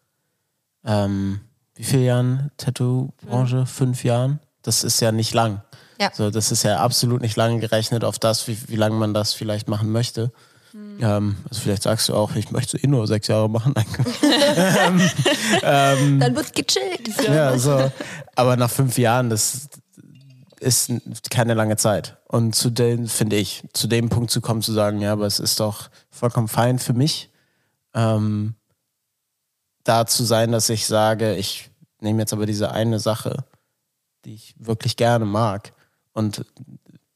[0.85, 1.41] ähm,
[1.75, 3.67] wie vielen Jahren Tattoo-Branche?
[3.67, 4.41] Fünf Jahren?
[4.63, 5.63] Das ist ja nicht lang.
[6.01, 6.11] Ja.
[6.13, 9.33] So, das ist ja absolut nicht lange gerechnet auf das, wie, wie lange man das
[9.33, 10.33] vielleicht machen möchte.
[10.75, 10.99] Hm.
[11.01, 13.75] Ähm, also vielleicht sagst du auch, ich möchte eh nur sechs Jahre machen.
[13.77, 13.87] Nein,
[16.21, 17.23] Dann wird gechillt.
[17.29, 17.93] Ja, so.
[18.35, 19.69] Aber nach fünf Jahren, das
[20.59, 20.91] ist
[21.31, 22.17] keine lange Zeit.
[22.27, 25.39] Und zu dem, finde ich, zu dem Punkt zu kommen, zu sagen, ja, aber es
[25.39, 27.31] ist doch vollkommen fein für mich,
[27.95, 28.57] ähm,
[29.85, 33.45] da zu sein, dass ich sage, ich nehme jetzt aber diese eine Sache,
[34.25, 35.73] die ich wirklich gerne mag
[36.15, 36.45] und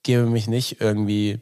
[0.05, 1.41] gebe mich nicht irgendwie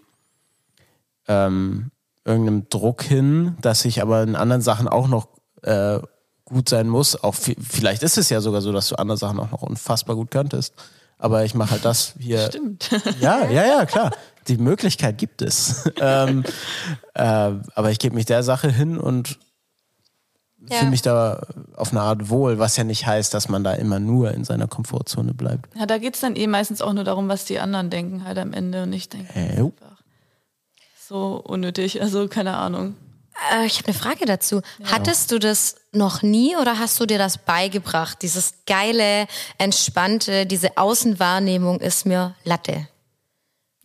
[1.28, 1.90] ähm,
[2.26, 5.28] irgendeinem Druck hin, dass ich aber in anderen Sachen auch noch
[5.62, 5.98] äh,
[6.44, 7.22] gut sein muss.
[7.22, 10.16] Auch vi- vielleicht ist es ja sogar so, dass du andere Sachen auch noch unfassbar
[10.16, 10.74] gut könntest.
[11.18, 12.46] Aber ich mache halt das hier.
[12.48, 12.90] Stimmt.
[13.20, 14.10] Ja, ja, ja, klar.
[14.48, 15.90] Die Möglichkeit gibt es.
[16.00, 16.44] ähm,
[17.14, 17.22] äh,
[17.74, 19.38] aber ich gebe mich der Sache hin und
[20.68, 20.78] Ja.
[20.78, 23.98] fühle mich da auf eine Art wohl, was ja nicht heißt, dass man da immer
[23.98, 25.74] nur in seiner Komfortzone bleibt.
[25.76, 28.52] Ja, da geht's dann eh meistens auch nur darum, was die anderen denken halt am
[28.52, 29.62] Ende und ich denke Äh,
[31.06, 32.96] so unnötig, also keine Ahnung.
[33.52, 34.60] Äh, ich habe eine Frage dazu.
[34.84, 38.22] Hattest du das noch nie oder hast du dir das beigebracht?
[38.22, 39.26] Dieses geile,
[39.58, 42.88] entspannte, diese Außenwahrnehmung ist mir Latte.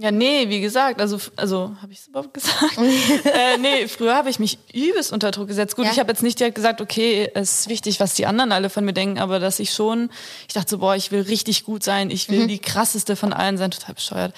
[0.01, 2.75] Ja, nee, wie gesagt, also, also habe ich es überhaupt gesagt?
[3.25, 5.75] äh, nee, früher habe ich mich übelst unter Druck gesetzt.
[5.75, 5.91] Gut, Ja.
[5.91, 8.83] ich habe jetzt nicht direkt gesagt, okay, es ist wichtig, was die anderen alle von
[8.83, 10.09] mir denken, aber dass ich schon,
[10.47, 13.57] ich dachte so, boah, ich will richtig gut sein, ich will die krasseste von allen
[13.59, 14.33] sein, total bescheuert.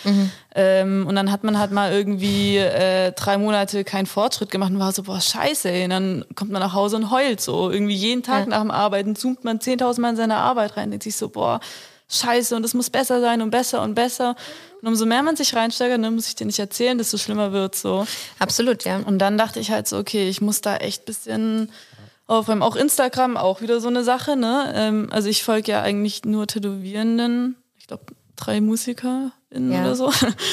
[0.56, 4.80] Ähm, und dann hat man halt mal irgendwie äh, drei Monate keinen Fortschritt gemacht und
[4.80, 5.86] war so, boah, scheiße, ey.
[5.86, 7.72] Und dann kommt man nach Hause und heult so.
[7.72, 8.46] Irgendwie jeden Tag Ja.
[8.48, 11.60] nach dem Arbeiten zoomt man 10.000 Mal in seine Arbeit rein, denkt sich so, boah,
[12.10, 14.36] scheiße und es muss besser sein und besser und besser.
[14.82, 17.76] Und umso mehr man sich reinsteigert, ne, muss ich dir nicht erzählen, desto schlimmer wird
[17.76, 18.06] so.
[18.40, 18.98] Absolut, ja.
[18.98, 21.72] Und dann dachte ich halt so, okay, ich muss da echt bisschen
[22.28, 22.62] aufräumen.
[22.64, 24.72] Auch Instagram, auch wieder so eine Sache, ne?
[24.76, 29.82] Ähm, also ich folge ja eigentlich nur Tätowierenden, ich glaube drei MusikerInnen Ja.
[29.82, 30.12] oder so.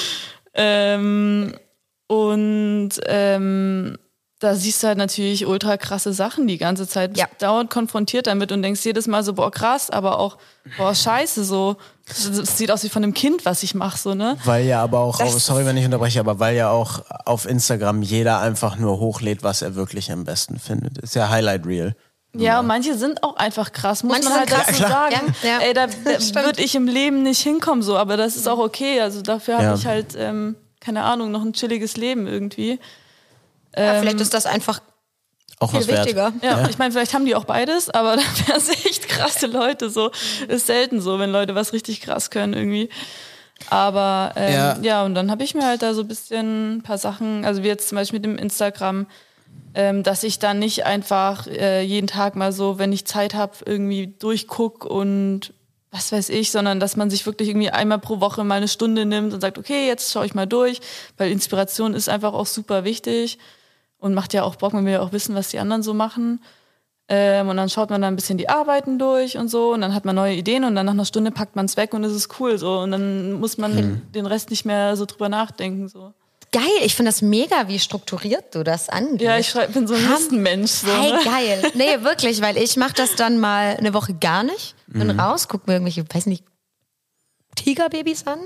[0.55, 1.55] ähm,
[2.07, 3.97] und ähm,
[4.41, 7.13] da siehst du halt natürlich ultra krasse Sachen die ganze Zeit.
[7.13, 7.29] Bist Ja.
[7.39, 10.39] dauernd konfrontiert damit und denkst jedes Mal so, boah, krass, aber auch,
[10.79, 11.77] boah, scheiße, so.
[12.09, 14.37] Das sieht aus wie von einem Kind, was ich mache, so, ne?
[14.45, 18.03] Weil ja aber auch, Das- sorry, wenn ich unterbreche, aber weil ja auch auf Instagram
[18.03, 20.99] jeder einfach nur hochlädt, was er wirklich am besten findet.
[20.99, 21.95] Ist ja Highlight Reel.
[22.35, 25.35] Ja, und manche sind auch einfach krass, muss Manche man halt dazu Ja, sagen.
[25.43, 25.59] Ja, ja.
[25.59, 25.87] Ey, da,
[26.33, 29.01] da würde ich im Leben nicht hinkommen, so, aber das ist auch okay.
[29.01, 29.75] Also dafür habe Ja.
[29.75, 32.79] ich halt, ähm, keine Ahnung, noch ein chilliges Leben irgendwie.
[33.77, 34.81] Ja Ähm, vielleicht ist das einfach
[35.59, 35.99] Auch viel was wert.
[36.07, 36.33] wichtiger.
[36.43, 39.91] Ja, ich meine, vielleicht haben die auch beides, aber da wären es echt krasse Leute.
[39.91, 40.11] So
[40.49, 42.89] ist selten so, wenn Leute was richtig krass können irgendwie.
[43.69, 44.79] Aber ähm, Ja.
[44.81, 45.05] ja.
[45.05, 47.67] und dann habe ich mir halt da so ein bisschen ein paar Sachen, also wie
[47.69, 49.07] jetzt zum Beispiel mit dem Instagram,
[49.75, 53.53] ähm, dass ich dann nicht einfach äh, jeden Tag mal so, wenn ich Zeit habe,
[53.67, 55.53] irgendwie durchguck und
[55.93, 59.05] was weiß ich, sondern dass man sich wirklich irgendwie einmal pro Woche mal eine Stunde
[59.05, 60.81] nimmt und sagt, okay, jetzt schaue ich mal durch,
[61.19, 63.39] weil Inspiration ist einfach auch super wichtig
[64.01, 66.41] und macht ja auch Bock, man will ja auch wissen, was die anderen so machen.
[67.09, 69.95] Ähm, und dann schaut man da ein bisschen die Arbeiten durch und so und dann
[69.95, 72.15] hat man neue Ideen und dann nach einer Stunde packt man es weg und es
[72.15, 76.13] ist cool so und dann muss man den Rest nicht mehr so drüber nachdenken so.
[76.53, 79.23] Geil, ich finde das mega, wie strukturiert du das angehst.
[79.23, 80.71] Ja, ich schreib, bin so ein Listenmensch.
[80.71, 81.19] So, Hey, ne?
[81.25, 81.63] geil.
[81.75, 84.75] Nee, wirklich, weil ich mache das dann mal eine Woche gar nicht.
[84.89, 86.45] Bin raus, guck mir irgendwelche, weiß nicht,
[87.55, 88.39] Tigerbabys an.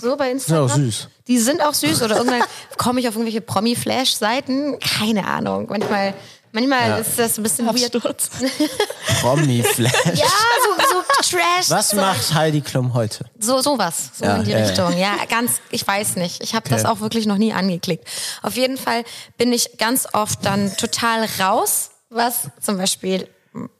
[0.00, 0.70] So bei Instagram.
[0.70, 1.08] Auch süß.
[1.28, 2.02] Die sind auch süß.
[2.02, 2.42] Oder irgendwann
[2.78, 4.78] komme ich auf irgendwelche Promi-Flash-Seiten.
[4.80, 5.66] Keine Ahnung.
[5.68, 6.14] Manchmal,
[6.52, 7.94] manchmal ist das ein bisschen weird.
[7.94, 8.30] Absturz.
[9.20, 9.92] Promi-Flash.
[10.14, 11.02] Ja, so, so
[11.36, 11.70] Trash.
[11.70, 13.24] Was macht Heidi Klum heute?
[13.38, 14.66] So, sowas, so Ja, in die ja, ja.
[14.66, 14.96] Richtung.
[14.98, 16.42] Ja, ganz, ich weiß nicht.
[16.42, 16.90] Ich habe das Okay.
[16.92, 18.06] auch wirklich noch nie angeklickt.
[18.42, 19.04] Auf jeden Fall
[19.38, 23.28] bin ich ganz oft dann total raus, was zum Beispiel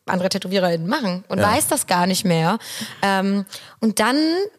[0.07, 1.45] andere TätowiererInnen machen und Ja.
[1.53, 2.59] weiß das gar nicht mehr.
[3.03, 3.47] Ähm,
[3.81, 4.17] und dann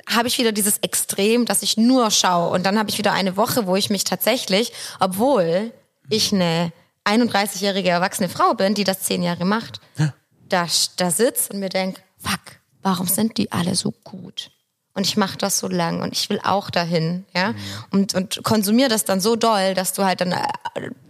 [0.08, 2.50] habe ich wieder dieses Extrem, dass ich nur schaue.
[2.50, 5.72] Und dann habe ich wieder eine Woche, wo ich mich tatsächlich, obwohl
[6.10, 6.72] ich eine
[7.06, 9.80] 31-jährige erwachsene Frau bin, die das zehn Jahre macht,
[10.50, 12.40] da, da sitze und mir denk, fuck,
[12.82, 14.52] warum sind die alle so gut?
[14.96, 17.56] Und ich mache das so lang und ich will auch dahin, ja.
[17.90, 20.44] Und, und konsumiere das dann so doll, dass du halt dann äh,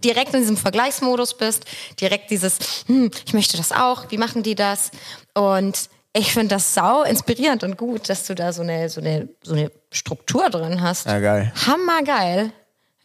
[0.02, 1.66] direkt in diesem Vergleichsmodus bist,
[2.00, 4.90] direkt dieses, hm, ich möchte das auch, wie machen die das?
[5.34, 9.28] Und ich finde das sau inspirierend und gut, dass du da so eine, so eine,
[9.42, 11.06] so eine Struktur drin hast.
[11.06, 11.52] Ja, geil.
[11.66, 12.52] Hammergeil.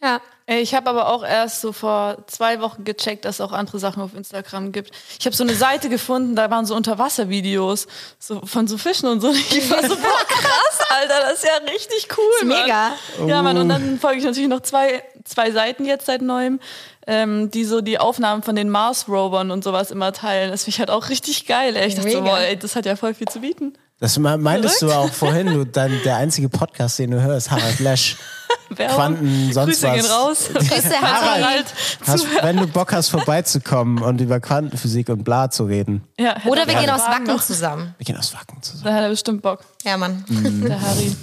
[0.02, 0.20] Ja.
[0.50, 3.78] Ey, Ich habe aber auch erst so vor zwei Wochen gecheckt, dass es auch andere
[3.78, 4.90] Sachen auf Instagram gibt.
[5.20, 7.86] Ich habe so eine Seite gefunden, da waren so Unterwasservideos
[8.18, 9.30] so von so Fischen und so.
[9.32, 12.24] Ich war so, boah, krass, Alter, das ist ja richtig cool.
[12.40, 12.62] Ist Mann.
[12.62, 12.92] mega.
[13.28, 16.58] Ja, Mann, und dann folge ich natürlich noch zwei, zwei Seiten jetzt seit neuem,
[17.06, 20.50] ähm, die so die Aufnahmen von den Mars-Rovern und sowas immer teilen.
[20.50, 21.76] Das finde ich halt auch richtig geil.
[21.76, 21.86] Ey.
[21.86, 23.74] Ich dachte so, boah, ey, das hat ja voll viel zu bieten.
[24.00, 25.10] Das me- meintest du Verrückt.
[25.10, 28.16] auch vorhin, du, dein, der einzige Podcast, den du hörst, Harald Lesch.
[28.74, 29.94] Quanten, sonst Grüße was.
[29.94, 30.48] gehen raus.
[30.54, 31.44] Grüße, Harald.
[31.44, 31.66] Harald.
[32.06, 36.02] Hast, wenn du Bock hast, vorbeizukommen und über Quantenphysik und bla zu reden.
[36.18, 37.42] Ja, Oder wir gehen aus Wacken noch.
[37.42, 37.94] zusammen.
[37.98, 38.84] Wir gehen aus Wacken zusammen.
[38.84, 40.24] Da hat er bestimmt Bock, Ja, Mann.
[40.28, 41.14] der Harry.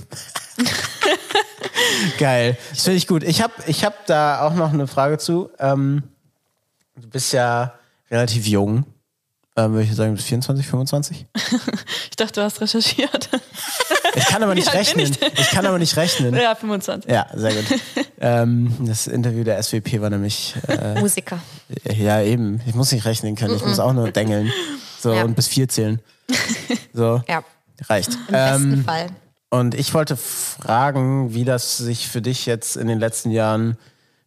[2.18, 2.58] Geil.
[2.72, 3.24] Das finde ich gut.
[3.24, 5.50] Ich habe ich hab da auch noch eine Frage zu.
[5.60, 6.04] Ähm,
[6.96, 7.74] du bist ja
[8.12, 8.86] relativ jung.
[9.58, 11.26] Ähm, würde ich sagen, du bist 24, 25?
[12.12, 13.30] Ich dachte, du hast recherchiert.
[14.16, 15.06] Ich kann aber nicht rechnen.
[15.06, 16.36] ich Ich, kann aber nicht rechnen.
[16.36, 17.10] ja, 25.
[17.12, 17.80] Ja, sehr gut.
[18.20, 21.40] ähm, das Interview der SWP war nämlich, äh, Musiker.
[21.86, 24.52] ja eben, ich muss nicht rechnen können, ich muss auch nur dengeln.
[25.00, 25.24] So, Ja.
[25.24, 26.00] und bis vier zählen.
[26.94, 27.44] So, Ja.
[27.90, 28.14] reicht.
[28.14, 29.08] Im besten Ähm, Fall.
[29.50, 33.78] Und ich wollte fragen, wie das sich für dich jetzt in den letzten Jahren,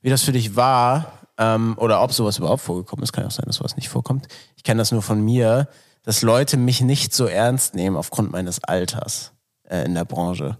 [0.02, 3.12] wie das für dich war, ähm, oder ob sowas überhaupt vorgekommen ist.
[3.12, 4.29] Kann ja auch sein, dass sowas nicht vorkommt.
[4.57, 5.68] Ich kenne das nur von mir,
[6.05, 9.33] dass Leute mich nicht so ernst nehmen aufgrund meines Alters
[9.64, 10.59] äh, in der Branche.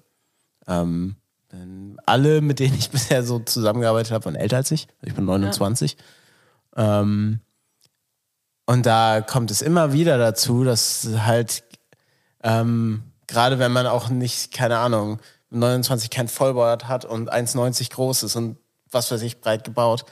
[0.66, 1.16] Ähm,
[1.53, 4.88] denn alle, mit denen ich bisher so zusammengearbeitet habe, waren älter als ich.
[5.03, 5.97] Ich bin 29.
[6.77, 7.40] Ähm,
[8.66, 11.62] und da kommt es immer wieder dazu, dass halt
[12.43, 17.90] ähm, gerade wenn man auch nicht, keine Ahnung, mit 29 kein Vollbart hat und 1,90
[17.90, 18.59] groß ist und
[18.90, 20.05] was weiß ich, breit gebaut,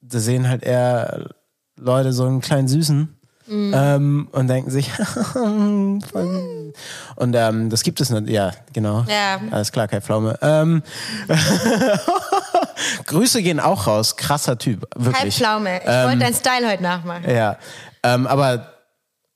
[0.00, 1.30] da sehen halt eher
[1.76, 3.14] Leute so einen kleinen Süßen
[3.50, 4.90] ähm, und denken sich,
[5.34, 6.04] und
[7.34, 9.04] ähm, das gibt es nicht, ja, genau.
[9.08, 9.40] Ja.
[9.50, 10.38] Alles klar, kein Pflaume.
[10.42, 10.82] Ähm,
[13.06, 15.36] Grüße gehen auch raus, krasser Typ, Kein wirklich.
[15.36, 15.78] Pflaume.
[15.80, 17.28] Ich wollte deinen Style heute nachmachen.
[17.30, 17.58] Ja,
[18.02, 18.72] ähm, aber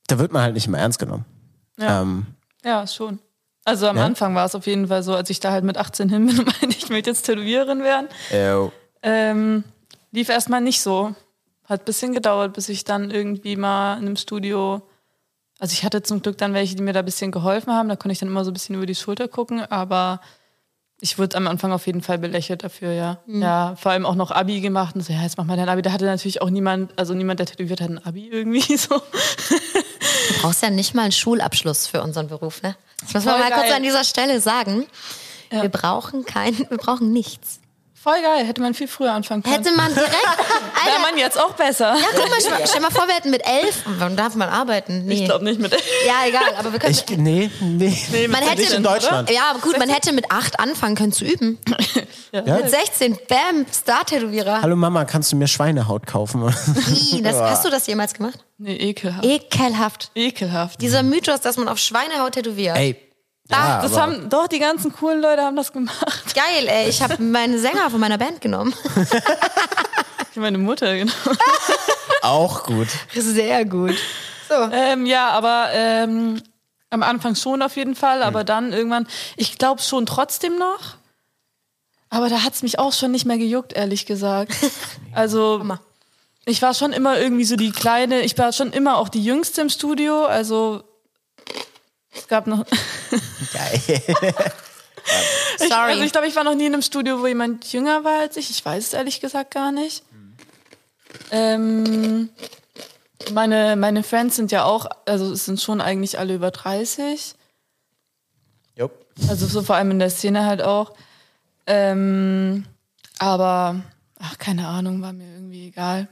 [0.07, 1.25] da wird man halt nicht immer ernst genommen.
[1.79, 2.01] Ja.
[2.01, 2.27] Ähm,
[2.63, 3.19] Ja, schon.
[3.65, 4.05] Also am Ja?
[4.05, 6.39] Anfang war es auf jeden Fall so, als ich da halt mit 18 hin bin
[6.39, 8.07] und meinte, ich möchte jetzt Tätowiererin werden.
[8.31, 8.69] äh,
[9.01, 9.63] Ähm,
[10.13, 11.13] lief erstmal nicht so.
[11.65, 14.81] Hat ein bisschen gedauert, bis ich dann irgendwie mal in einem Studio.
[15.59, 17.89] Also ich hatte zum Glück dann welche, die mir da ein bisschen geholfen haben.
[17.89, 20.21] Da konnte ich dann immer so ein bisschen über die Schulter gucken, aber
[21.01, 23.19] ich wurde am Anfang auf jeden Fall belächelt dafür, ja.
[23.27, 25.81] Ja, vor allem auch noch Abi gemacht und so, ja, jetzt mach mal dein Abi.
[25.81, 28.95] Da hatte natürlich auch niemand, also niemand, der tätowiert hat, ein Abi irgendwie so.
[28.97, 32.75] Du brauchst ja nicht mal einen Schulabschluss für unseren Beruf, ne?
[33.01, 33.73] Das wir Voll mal kurz geil.
[33.73, 34.85] an dieser Stelle sagen.
[35.49, 37.59] Wir brauchen kein, wir brauchen nichts.
[38.03, 39.55] Voll geil, hätte man viel früher anfangen können.
[39.55, 40.11] Hätte man direkt,
[40.85, 41.95] Wäre man jetzt auch besser.
[41.95, 44.49] ja, guck mal, stell mal- stell mal vor, wir hätten mit elf, wann darf man
[44.49, 45.05] arbeiten?
[45.05, 45.13] Nee.
[45.13, 45.71] Ich glaube nicht mit.
[46.05, 47.97] Ja, egal, aber wir können, ich, nee, nee.
[48.11, 49.29] Nee, man hätte, Nicht in Deutschland.
[49.29, 51.57] ja, aber gut, man hätte mit acht anfangen können zu üben.
[52.33, 52.41] Ja?
[52.57, 54.61] Mit 16, bam, Star-Tätowierer.
[54.61, 56.43] Hallo Mama, kannst du mir Schweinehaut kaufen?
[56.89, 58.39] Ih, Das, hast du das jemals gemacht?
[58.57, 59.23] Nee, ekelhaft.
[59.25, 60.11] Ekelhaft.
[60.15, 60.81] Ekelhaft.
[60.81, 62.75] Dieser Mythos, dass man auf Schweinehaut tätowiert.
[62.77, 62.97] Ey,
[63.49, 66.23] Ja, Das aber- haben doch die ganzen coolen Leute haben das gemacht.
[66.33, 66.89] Geil, ey.
[66.89, 68.73] Ich habe meinen Sänger von meiner Band genommen.
[70.35, 71.13] Ich meine Mutter, genau.
[72.23, 72.87] Auch gut.
[73.13, 73.93] Sehr gut.
[74.49, 74.55] So.
[74.71, 76.41] Ähm, ja, aber ähm,
[76.89, 80.95] am Anfang schon auf jeden Fall, aber dann irgendwann, ich glaube schon trotzdem noch.
[82.09, 84.53] Aber da hat's mich auch schon nicht mehr gejuckt, ehrlich gesagt.
[85.13, 85.79] Also Hammer.
[86.45, 89.61] ich war schon immer irgendwie so die kleine, ich war schon immer auch die Jüngste
[89.61, 90.83] im Studio, also
[92.11, 92.65] es gab noch,
[93.53, 93.73] Geil.
[95.59, 95.91] ich, Sorry.
[95.91, 98.37] also ich glaube, ich war noch nie in einem Studio, wo jemand jünger war als
[98.37, 98.49] ich.
[98.49, 100.03] Ich weiß es ehrlich gesagt gar nicht.
[101.31, 102.29] Ähm,
[103.31, 107.35] meine, meine Friends sind ja auch, also es sind schon eigentlich alle über 30.
[108.75, 108.89] Jo.
[109.29, 110.93] Also so vor allem in der Szene halt auch.
[111.67, 112.65] Ähm,
[113.19, 113.81] aber,
[114.19, 116.07] ach, keine Ahnung, war mir irgendwie egal.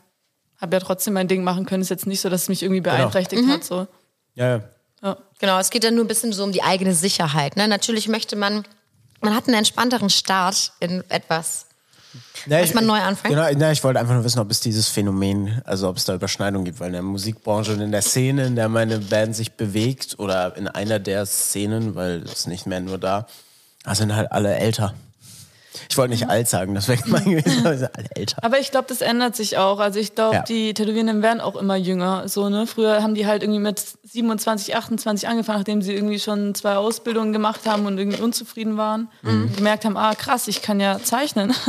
[0.60, 1.82] Hab ja trotzdem mein Ding machen können.
[1.82, 3.64] Ist jetzt nicht so, dass es mich irgendwie beeinträchtigt hat.
[3.64, 3.88] So.
[4.36, 4.64] Ja, ja.
[5.04, 5.18] Ja.
[5.40, 7.56] Genau, es geht ja nur ein bisschen so um die eigene Sicherheit.
[7.56, 7.68] Ne?
[7.68, 8.64] Natürlich möchte man,
[9.22, 11.66] man hat einen entspannteren Start in etwas.
[12.46, 13.34] Na, Muss man neu anfangen?
[13.36, 16.14] Genau, na, ich wollte einfach nur wissen, ob es dieses Phänomen, also ob es da
[16.14, 19.54] Überschneidungen gibt, weil in der Musikbranche und in der Szene, in der meine Band sich
[19.54, 23.28] bewegt oder in einer der Szenen, weil es nicht mehr nur da,
[23.84, 24.94] da sind halt alle älter.
[25.90, 28.38] Ich wollte nicht alt sagen, das wäre gemein gewesen, aber sie sind alle älter.
[28.44, 29.80] Aber ich glaube, das ändert sich auch.
[29.80, 30.42] Also ich glaube, Ja.
[30.44, 32.28] die Tätowierenden werden auch immer jünger.
[32.28, 32.68] So, ne?
[32.68, 37.32] Früher haben die halt irgendwie mit 27, 28 angefangen, nachdem sie irgendwie schon zwei Ausbildungen
[37.34, 39.10] gemacht haben und irgendwie unzufrieden waren.
[39.22, 39.30] Mhm.
[39.44, 41.54] Und gemerkt haben, ah krass, ich kann ja zeichnen.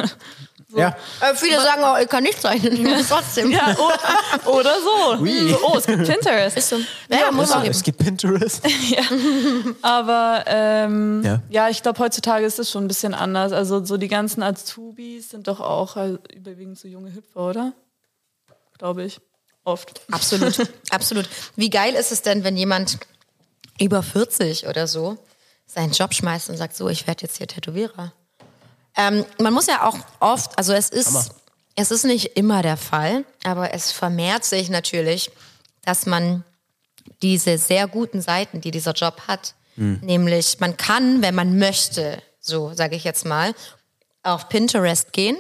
[0.79, 2.85] Ja, Äh, viele sagen auch, ich kann nicht zeichnen.
[3.09, 3.51] Trotzdem.
[3.51, 5.23] ja, oder, oder so.
[5.23, 5.55] Ui.
[5.63, 6.57] Oh, es gibt Pinterest.
[6.57, 6.77] Ist so.
[7.09, 8.63] Ja, muss also, auch es gibt Pinterest.
[9.83, 11.43] Aber ähm, Ja.
[11.51, 11.69] ja.
[11.69, 13.53] ich glaube, heutzutage ist es schon ein bisschen anders.
[13.53, 17.73] Also so die ganzen Azubis sind doch auch halt überwiegend so junge Hüpfer, oder?
[18.79, 19.21] Glaube ich.
[19.65, 20.03] Oft.
[20.11, 20.57] Absolut,
[20.91, 21.29] absolut.
[21.55, 22.99] Wie geil ist es denn, wenn jemand
[23.81, 25.19] über 40 oder so
[25.67, 28.13] seinen Job schmeißt und sagt, so, ich werde jetzt hier Tätowierer.
[28.97, 31.31] Ähm, man muss ja auch oft, also es ist,
[31.77, 35.31] es ist nicht immer der Fall, aber es vermehrt sich natürlich,
[35.85, 36.45] dass man
[37.23, 42.75] diese sehr guten Seiten, die dieser Job hat, nämlich man kann, wenn man möchte, so
[42.75, 43.55] sage ich jetzt mal,
[44.23, 45.37] auf Pinterest gehen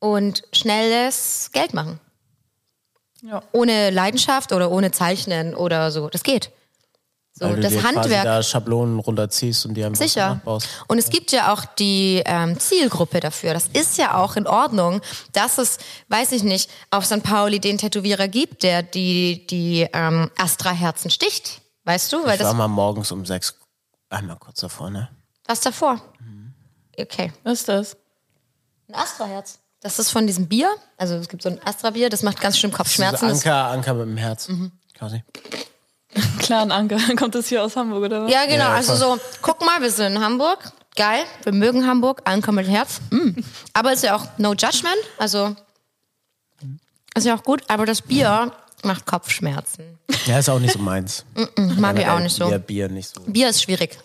[0.00, 1.98] und schnelles Geld machen
[3.22, 3.42] Ja.
[3.52, 6.08] ohne Leidenschaft oder ohne Zeichnen oder so.
[6.10, 6.50] Das geht.
[7.42, 8.24] So, Weil du das dir quasi Handwerk.
[8.24, 10.34] da Schablonen runterziehst und die einfach Sicher.
[10.36, 10.68] nachbaust.
[10.88, 13.52] Und es gibt ja auch die ähm, Zielgruppe dafür.
[13.54, 15.00] Das ist ja auch in Ordnung,
[15.32, 15.78] dass es,
[16.08, 17.22] weiß ich nicht, auf St.
[17.22, 21.60] Pauli den Tätowierer gibt, der die, die ähm, Astra-Herzen sticht.
[21.84, 22.18] Weißt du?
[22.18, 23.54] Weil Ich war das mal morgens um sechs
[24.08, 25.08] einmal kurz davor, ne?
[25.46, 26.00] was davor.
[26.98, 27.32] Okay.
[27.42, 27.96] Was ist das?
[28.88, 29.58] Ein Astra-Herz.
[29.80, 30.70] Das ist von diesem Bier.
[30.96, 33.24] Also es gibt so ein Astra-Bier, das macht ganz schön Kopfschmerzen.
[33.24, 34.48] Also Das- Anker, Anker mit dem Herz.
[34.48, 34.70] Mhm.
[34.94, 35.24] Quasi.
[36.38, 36.98] Klar, ein Anker.
[37.16, 38.32] Kommt das hier aus Hamburg, oder was?
[38.32, 38.64] Ja, genau.
[38.64, 40.72] Ja, also so, guck mal, wir sind in Hamburg.
[40.96, 41.24] Geil.
[41.42, 42.20] Wir mögen Hamburg.
[42.24, 43.00] Ankommen mit Herz.
[43.10, 43.30] Mm.
[43.72, 44.98] Aber ist ja auch no judgment.
[45.18, 45.56] Also
[47.14, 47.62] ist ja auch gut.
[47.68, 49.98] Aber das Bier macht Kopfschmerzen.
[50.26, 51.24] Ja, ist auch nicht so meins.
[51.56, 52.46] Mag ich auch nicht so.
[52.46, 53.22] Bier, Bier nicht so.
[53.22, 53.98] Bier ist schwierig.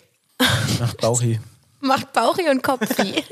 [0.80, 1.40] Nach Bauchi.
[1.80, 3.22] Macht Bauchi und Kopfi.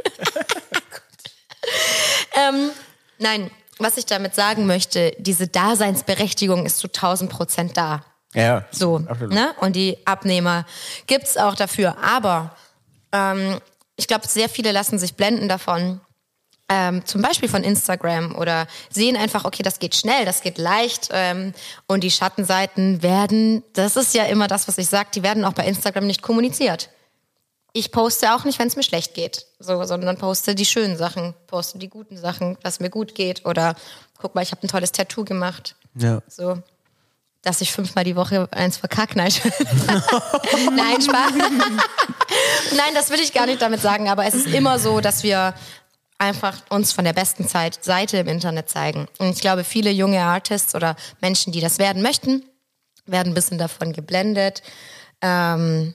[2.34, 2.70] ähm,
[3.18, 8.04] nein, was ich damit sagen möchte, diese Daseinsberechtigung ist zu 1000 Prozent da.
[8.36, 8.64] Ja.
[8.70, 9.32] So, Absolut.
[9.32, 9.54] ne?
[9.60, 10.66] Und die Abnehmer
[11.06, 11.96] gibt's auch dafür.
[12.02, 12.54] Aber
[13.10, 13.60] ähm,
[13.96, 16.00] ich glaube, sehr viele lassen sich blenden davon.
[16.68, 21.10] Ähm, zum Beispiel von Instagram oder sehen einfach, okay, das geht schnell, das geht leicht
[21.12, 21.54] ähm,
[21.86, 25.52] und die Schattenseiten werden, das ist ja immer das, was ich sage, die werden auch
[25.52, 26.90] bei Instagram nicht kommuniziert.
[27.72, 31.34] Ich poste auch nicht, wenn es mir schlecht geht, so, sondern poste die schönen Sachen,
[31.46, 33.76] poste die guten Sachen, dass mir gut geht oder
[34.18, 35.76] guck mal, ich habe ein tolles Tattoo gemacht.
[35.94, 36.20] Ja.
[36.26, 36.60] So,
[37.46, 39.14] dass ich fünfmal die Woche eins verkack.
[39.14, 39.30] Nein,
[40.74, 41.32] Nein Spaß.
[42.76, 45.54] Nein, das will ich gar nicht damit sagen, aber es ist immer so, dass wir
[46.18, 49.06] einfach uns von der besten Zeit Seite im Internet zeigen.
[49.18, 52.42] Und ich glaube, viele junge Artists oder Menschen, die das werden möchten,
[53.06, 54.62] werden ein bisschen davon geblendet,
[55.22, 55.94] ähm,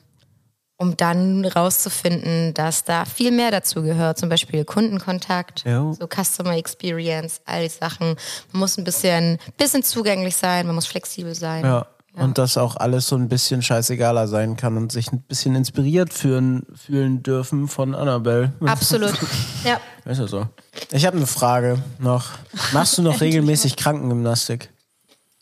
[0.81, 4.17] um dann rauszufinden, dass da viel mehr dazu gehört.
[4.17, 5.93] Zum Beispiel Kundenkontakt, Ja.
[5.93, 8.15] so Customer Experience, all die Sachen.
[8.51, 11.63] Man muss ein bisschen, bisschen zugänglich sein, man muss flexibel sein.
[11.63, 11.85] Ja.
[12.13, 16.11] Und dass auch alles so ein bisschen scheißegaler sein kann und sich ein bisschen inspiriert
[16.11, 18.51] fühlen, fühlen dürfen von Annabelle.
[18.65, 19.13] Absolut.
[19.63, 19.79] Ja.
[20.05, 20.47] Ist ja so.
[20.91, 22.31] Ich habe eine Frage noch.
[22.73, 24.71] Machst du noch regelmäßig Krankengymnastik?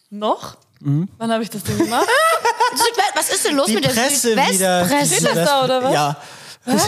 [0.09, 0.57] Noch?
[0.81, 1.07] Mhm.
[1.17, 2.05] Wann habe ich das denn gemacht?
[2.77, 5.05] Südwest, was ist denn los mit der Südwestpresse?
[5.05, 5.93] Steht das da, oder was?
[5.93, 6.17] Ja.
[6.65, 6.81] Warte,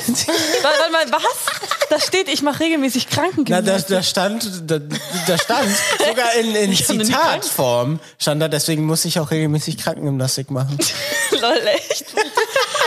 [0.61, 1.89] warte mal, was?
[1.89, 3.87] Da steht, ich mache regelmäßig Na, Krankengymnastik.
[3.87, 5.69] da, da stand, da, da stand
[6.07, 10.77] sogar in, in Zitatform stand da, deswegen muss ich auch regelmäßig Krankengymnastik machen.
[11.31, 12.05] Lol, echt?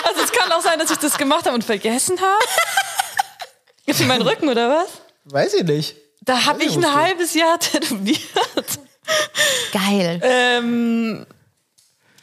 [0.06, 3.94] Also es kann auch sein, dass ich das gemacht habe und vergessen habe.
[3.96, 4.88] Für meinen Rücken, oder was?
[5.24, 5.96] Weiß ich nicht.
[6.22, 8.18] Da habe ich ein halbes Jahr tätowiert.
[9.72, 10.20] Geil.
[10.22, 11.26] Ähm,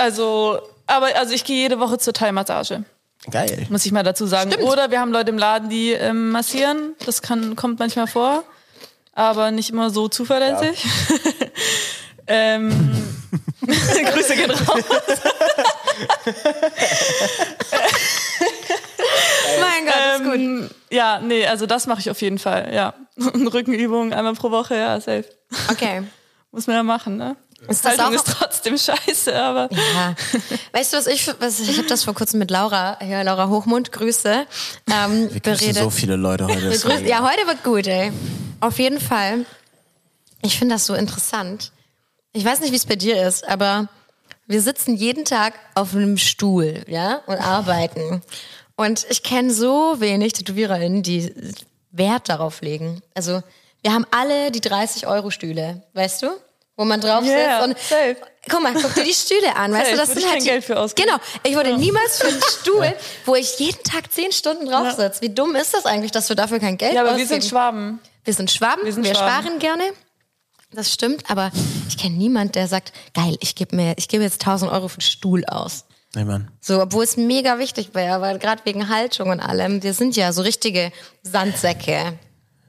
[0.02, 2.84] also, aber also ich gehe jede Woche zur Thai-Massage,
[3.30, 3.68] Geil.
[3.70, 4.54] muss ich mal dazu sagen.
[4.56, 6.96] Oder wir haben Leute im Laden, die ähm, massieren.
[7.06, 8.44] Das kann, kommt manchmal vor,
[9.14, 10.84] aber nicht immer so zuverlässig.
[12.28, 12.92] ähm,
[13.62, 14.82] Grüße gehen raus.
[19.60, 20.36] mein Gott, ist gut.
[20.36, 22.96] Ähm, ja, nee, also das mache ich auf jeden Fall, ja.
[23.18, 25.26] Rückenübungen einmal pro Woche, ja, safe.
[25.70, 26.04] Okay.
[26.52, 27.36] Muss man ja machen, ne?
[27.68, 30.16] Ist das Haltung auch ist trotzdem scheiße, aber Ja.
[30.72, 33.92] Weißt du, was ich, was, ich habe das vor kurzem mit Laura, ja, Laura Hochmund,
[33.92, 34.46] Grüße,
[34.92, 36.72] ähm, Wir grüßen so viele Leute heute.
[36.72, 38.12] Wir grüßen, ja, heute wird gut, ey.
[38.60, 39.46] Auf jeden Fall.
[40.42, 41.72] Ich finde das so interessant.
[42.34, 43.90] Ich weiß nicht, wie es bei dir ist, aber
[44.48, 48.22] wir sitzen jeden Tag auf einem Stuhl, ja, und arbeiten.
[48.76, 51.32] Und ich kenne so wenig TätowiererInnen, die
[51.92, 53.02] Wert darauf legen.
[53.14, 53.44] Also,
[53.84, 56.28] wir haben alle die 30-Euro-Stühle, weißt du?
[56.78, 58.16] Wo man drauf sitzt Yeah, und safe.
[58.50, 60.44] guck mal, guck dir die Stühle an, weißt Safe, du, das sind ich halt kein
[60.44, 61.10] die- Geld für ausgeben.
[61.10, 62.94] Genau, ich würde niemals für einen Stuhl,
[63.26, 65.22] wo ich jeden Tag zehn Stunden drauf sitze.
[65.22, 67.42] Wie dumm ist das eigentlich, dass wir dafür kein Geld ja, aber wir ausgeben?
[67.42, 68.00] sind Schwaben.
[68.24, 69.44] Wir sind Schwaben, wir, Wir sind Schwaben.
[69.46, 69.84] sparen gerne.
[70.74, 71.52] Das stimmt, aber
[71.90, 74.96] ich kenne niemand, der sagt, geil, ich gebe mir, ich gebe jetzt 1000 Euro für
[74.96, 75.84] einen Stuhl aus.
[76.16, 76.50] Nee, Mann.
[76.62, 80.32] So, obwohl es mega wichtig wäre, weil gerade wegen Haltung und allem, wir sind ja
[80.34, 80.92] so richtige
[81.24, 82.14] Sandsäcke.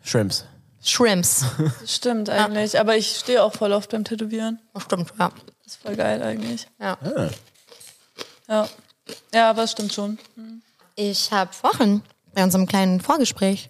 [0.02, 0.44] Shrimps.
[0.82, 1.44] Shrimps.
[1.86, 4.58] Stimmt eigentlich, aber ich stehe auch voll oft beim Tätowieren.
[4.78, 5.30] Stimmt, ja.
[5.64, 6.66] Das ist voll geil eigentlich.
[6.80, 6.98] ja.
[8.48, 8.68] Ja.
[9.32, 10.18] Ja, aber es stimmt schon.
[10.94, 12.02] Ich habe vorhin
[12.34, 13.68] bei unserem kleinen Vorgespräch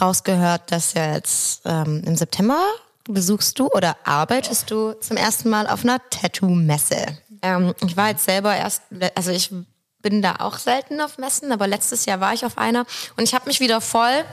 [0.00, 2.60] rausgehört, dass jetzt ähm, im September
[3.04, 7.18] besuchst du oder arbeitest du zum ersten Mal auf einer Tattoo-Messe.
[7.42, 8.82] Ähm, ich war jetzt selber erst,
[9.14, 9.52] also ich
[10.00, 12.86] bin da auch selten auf Messen, aber letztes Jahr war ich auf einer
[13.16, 14.24] und ich habe mich wieder voll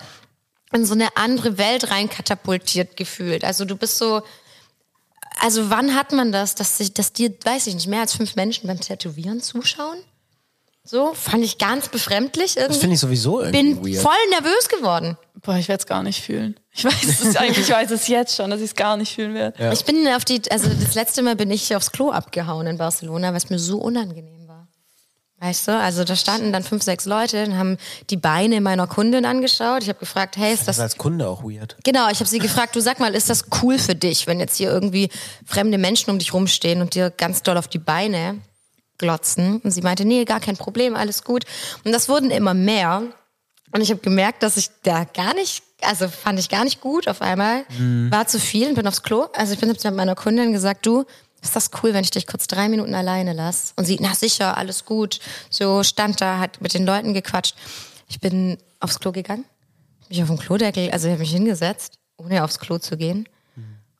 [0.73, 3.43] in so eine andere Welt rein katapultiert gefühlt.
[3.43, 4.21] Also du bist so,
[5.39, 8.35] also wann hat man das, dass, sich, dass dir, weiß ich nicht, mehr als fünf
[8.35, 9.97] Menschen beim Tätowieren zuschauen?
[10.83, 12.79] So, fand ich ganz befremdlich Das irgendwie.
[12.79, 14.01] finde ich sowieso irgendwie Bin weird.
[14.01, 15.17] voll nervös geworden.
[15.41, 16.59] Boah, ich werde es gar nicht fühlen.
[16.71, 19.33] Ich weiß es eigentlich, ich weiß es jetzt schon, dass ich es gar nicht fühlen
[19.35, 19.71] werde.
[19.73, 23.29] Ich bin auf die, also das letzte Mal bin ich aufs Klo abgehauen in Barcelona,
[23.29, 24.38] weil es mir so unangenehm war.
[25.41, 27.77] Weißt du, also da standen dann fünf, sechs Leute und haben
[28.09, 29.83] die Beine meiner Kundin angeschaut.
[29.83, 31.77] Ich habe gefragt, hey, ist Das das als Kunde auch weird.
[31.85, 34.57] Genau, ich habe sie gefragt, du sag mal, ist das cool für dich, wenn jetzt
[34.57, 35.09] hier irgendwie
[35.45, 38.39] fremde Menschen um dich rumstehen und dir ganz doll auf die Beine
[38.97, 39.61] glotzen?
[39.63, 41.45] Und sie meinte, nee, gar kein Problem, alles gut.
[41.85, 43.03] Und das wurden immer mehr.
[43.71, 47.07] Und ich habe gemerkt, dass ich da gar nicht, also fand ich gar nicht gut
[47.07, 47.63] auf einmal.
[48.11, 49.27] War zu viel und bin aufs Klo.
[49.33, 51.05] Also ich bin mit meiner Kundin gesagt, du,
[51.41, 53.73] ist das cool, wenn ich dich kurz drei Minuten alleine lasse?
[53.75, 55.19] Und sie, na sicher, alles gut.
[55.49, 57.55] So stand da, hat mit den Leuten gequatscht.
[58.07, 59.45] Ich bin aufs Klo gegangen
[60.09, 63.29] mich auf den Klodeckel, also ich habe mich hingesetzt, ohne aufs Klo zu gehen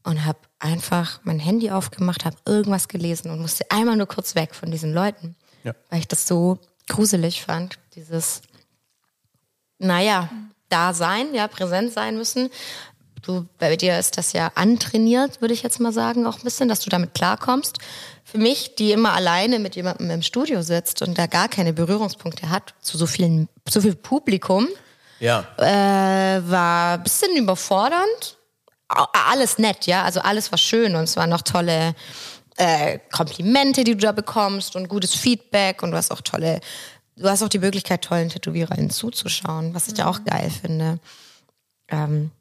[0.04, 4.56] und habe einfach mein Handy aufgemacht, habe irgendwas gelesen und musste einmal nur kurz weg
[4.56, 5.76] von diesen Leuten, Ja.
[5.90, 8.42] weil ich das so gruselig fand, dieses,
[9.78, 10.30] naja,
[10.70, 12.50] da sein, ja, präsent sein müssen.
[13.22, 16.70] Du, bei dir ist das ja antrainiert, würde ich jetzt mal sagen, auch ein bisschen,
[16.70, 17.78] dass du damit klarkommst.
[18.24, 22.50] Für mich, die immer alleine mit jemandem im Studio sitzt und da gar keine Berührungspunkte
[22.50, 24.68] hat zu so vielen, so viel Publikum,
[25.20, 25.46] Ja.
[25.58, 28.38] äh, war ein bisschen überfordernd.
[28.88, 30.04] Alles nett, ja.
[30.04, 31.94] Also alles war schön und es waren noch tolle
[32.58, 36.60] äh, Komplimente, die du da bekommst und gutes Feedback und du hast auch tolle,
[37.16, 41.00] du hast auch die Möglichkeit, tollen TätowiererInnen zuzuschauen, was ich ja auch geil finde.
[41.90, 42.32] Ähm,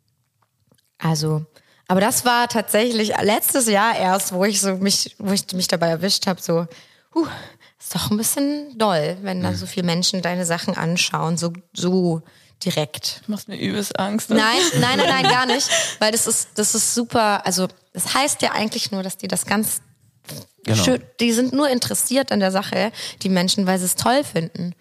[0.99, 1.45] also,
[1.87, 5.89] aber das war tatsächlich letztes Jahr erst, wo ich so mich, wo ich mich dabei
[5.89, 6.67] erwischt habe, so,
[7.15, 7.27] huh,
[7.79, 12.23] ist doch ein bisschen doll, wenn dann so viele Menschen deine Sachen anschauen, so, so
[12.65, 13.23] direkt.
[13.25, 14.31] Du machst mir übelst Angst.
[14.31, 14.41] Nein,
[14.81, 15.69] nein, nein, nein, gar nicht.
[16.01, 19.47] Weil das ist, das ist super, also das heißt ja eigentlich nur, dass die das
[19.47, 19.81] ganz
[20.65, 20.85] Genau.
[20.85, 22.93] schön, die sind nur interessiert an der Sache,
[23.23, 24.75] die Menschen, weil sie es toll finden.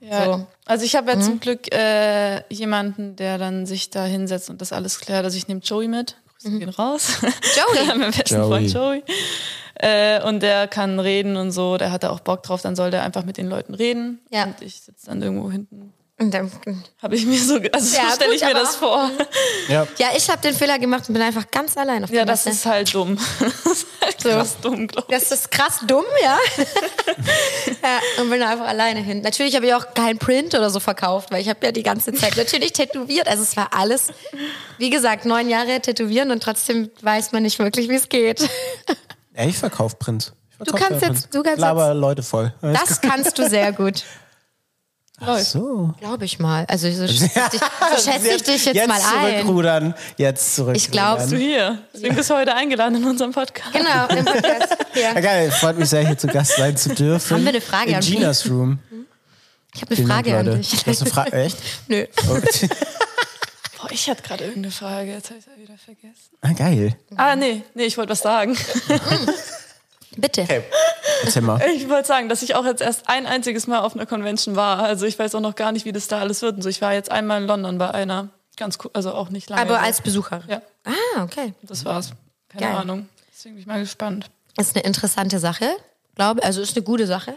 [0.00, 0.46] Ja, So.
[0.66, 4.72] Also ich habe ja zum Glück äh, jemanden, der dann sich da hinsetzt und das
[4.72, 5.24] alles klärt.
[5.24, 6.16] Also ich nehme Joey mit.
[6.40, 7.18] Grüße gehen raus.
[7.22, 7.98] Joey?
[7.98, 8.48] mein besten Joey.
[8.48, 9.02] Freund Joey.
[9.74, 12.90] Äh, und der kann reden und so, der hat da auch Bock drauf, dann soll
[12.90, 14.20] der einfach mit den Leuten reden.
[14.30, 14.44] Ja.
[14.44, 15.92] Und ich sitze dann irgendwo hinten.
[16.20, 16.52] Und dann,
[17.02, 19.10] Habe ich mir so, also Ja, so stelle ich mir aber- das vor.
[19.68, 19.86] Ja.
[19.96, 22.44] ja, ich habe den Fehler gemacht und bin einfach ganz allein auf Ja, der das
[22.44, 22.58] Messe.
[22.58, 23.16] ist halt dumm.
[23.40, 25.18] Das ist halt krass dumm, glaube ich.
[25.18, 26.36] Das ist krass dumm, ja.
[27.82, 29.22] ja und bin einfach alleine hin.
[29.22, 32.12] Natürlich habe ich auch keinen Print oder so verkauft, weil ich habe ja die ganze
[32.12, 33.26] Zeit natürlich tätowiert.
[33.26, 34.08] Also es war alles,
[34.78, 38.40] wie gesagt, neun Jahre tätowieren und trotzdem weiß man nicht wirklich, wie es geht.
[39.34, 40.32] Ja, ich verkaufe Prints.
[40.62, 42.52] Ich Du kannst jetzt, du kannst Laber Leute voll.
[42.62, 44.04] jetzt, das kannst du sehr gut.
[45.22, 45.92] Ach so.
[46.00, 46.64] Glaube ich mal.
[46.68, 47.60] Also so schätze ich, dich-
[47.96, 49.40] so schätze ich dich jetzt, mal ein.
[49.42, 49.94] zurückrudern.
[50.16, 50.76] Jetzt zurückrudern.
[50.76, 51.78] Ich glaub, Du hier.
[51.92, 53.72] Deswegen bist du heute eingeladen in unserem Podcast.
[53.72, 54.76] Genau, im Podcast.
[54.94, 57.36] Ja, geil, freut mich sehr, hier zu Gast sein zu dürfen.
[57.36, 58.78] Haben wir eine Frage In an Ginas Room.
[59.74, 60.82] Ich habe eine Vielen Frage Dank, an dich.
[60.82, 61.56] Du hast eine Frage, echt?
[61.86, 62.04] Nö.
[62.28, 62.68] Okay.
[63.80, 66.30] Boah, ich hatte gerade irgendeine Frage, jetzt habe ich es wieder vergessen.
[66.40, 66.96] Ah, geil.
[67.16, 68.56] Ah, nee, nee, ich wollte was sagen.
[70.16, 70.42] Bitte.
[70.42, 70.62] Okay.
[71.24, 71.60] Erzähl mal.
[71.74, 74.78] Ich wollte sagen, dass ich auch jetzt erst ein einziges Mal auf einer Convention war.
[74.80, 76.56] Also ich weiß auch noch gar nicht, wie das da alles wird.
[76.56, 78.28] Und so, ich war jetzt einmal in London bei einer.
[78.56, 79.62] Ganz cool, also auch nicht lange.
[79.62, 80.42] Aber als Besucher.
[80.48, 81.54] Ja, Ah, okay.
[81.62, 82.10] das war's.
[82.48, 82.76] Keine Geil.
[82.76, 83.08] Ahnung.
[83.32, 84.26] Deswegen bin ich mal gespannt.
[84.58, 85.66] Ist eine interessante Sache,
[86.16, 87.34] glaube Also ist eine gute Sache.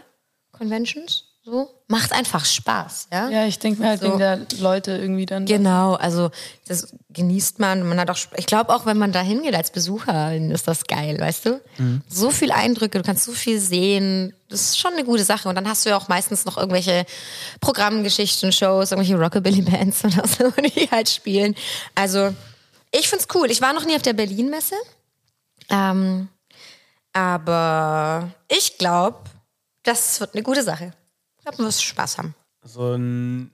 [0.52, 1.24] Conventions.
[1.46, 1.68] So.
[1.88, 3.28] Macht einfach Spaß, ja?
[3.28, 4.06] Ja, ich denke mir halt So.
[4.06, 5.44] wegen der Leute irgendwie dann.
[5.44, 6.30] Genau, also
[6.66, 7.86] das genießt man.
[7.86, 11.20] Man hat auch, ich glaube auch, wenn man da hingeht als Besucher, ist das geil,
[11.20, 11.60] weißt du?
[12.08, 14.34] So viel Eindrücke, du kannst so viel sehen.
[14.48, 15.46] Das ist schon eine gute Sache.
[15.50, 17.04] Und dann hast du ja auch meistens noch irgendwelche
[17.60, 21.54] Programmgeschichten, Shows, irgendwelche Rockabilly-Bands oder so, die halt spielen.
[21.94, 22.34] Also
[22.90, 23.50] ich find's cool.
[23.50, 24.76] Ich war noch nie auf der Berlin-Messe.
[25.68, 26.28] Ähm,
[27.12, 29.18] aber ich glaube,
[29.82, 30.92] das wird eine gute Sache.
[31.44, 32.34] Ich glaube, man wird Spaß haben.
[32.62, 33.50] So ein,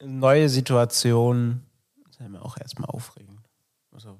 [0.00, 1.62] eine neue Situation
[2.10, 3.38] ist ja immer auch erstmal aufregend.
[3.92, 4.18] Also,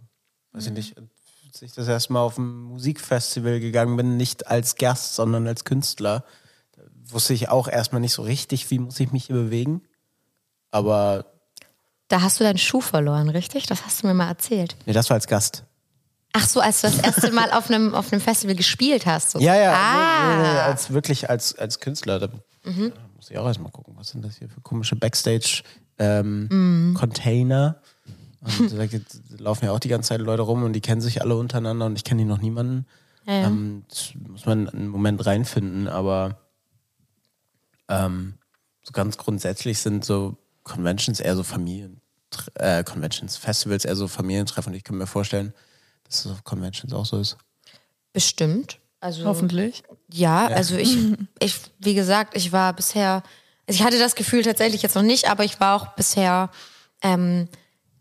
[0.52, 4.76] weiß ich nicht, als ich das erste Mal auf ein Musikfestival gegangen bin, nicht als
[4.76, 6.24] Gast, sondern als Künstler,
[6.76, 6.82] da
[7.12, 9.82] wusste ich auch erstmal nicht so richtig, wie muss ich mich hier bewegen.
[10.70, 11.26] Aber
[12.06, 13.66] Da hast du deinen Schuh verloren, richtig?
[13.66, 14.76] Das hast du mir mal erzählt.
[14.86, 15.64] nee, das war als Gast.
[16.34, 19.32] Ach so, als du das erste Mal auf einem, auf einem Festival gespielt hast.
[19.32, 19.40] So.
[19.40, 20.36] Ja, ja, Ah.
[20.36, 22.20] nee, nee, nee, als wirklich als, als Künstler.
[22.20, 22.28] Da,
[22.64, 22.92] Mhm.
[22.94, 26.48] da muss ich auch erstmal gucken, was sind das hier für komische Backstage-Container.
[26.50, 27.78] Mhm.
[28.42, 28.84] Und da
[29.38, 31.94] laufen ja auch die ganze Zeit Leute rum und die kennen sich alle untereinander und
[31.94, 32.86] ich kenne die noch niemanden.
[33.24, 33.46] Ja, ja.
[33.46, 36.40] Ähm, das muss man einen Moment reinfinden, aber
[37.88, 38.34] ähm,
[38.82, 42.00] so ganz grundsätzlich sind so Conventions eher so Familien,
[42.54, 45.54] äh, Conventions, Festivals eher so Familientreffen und ich kann mir vorstellen,
[46.02, 47.36] dass das auf Conventions auch so ist.
[48.12, 48.80] Bestimmt.
[49.02, 49.82] Also, Hoffentlich.
[50.12, 50.96] Ja, also ich,
[51.40, 53.24] ich, wie gesagt, ich war bisher,
[53.66, 56.50] also ich hatte das Gefühl tatsächlich jetzt noch nicht, aber ich war auch bisher
[57.02, 57.48] ähm,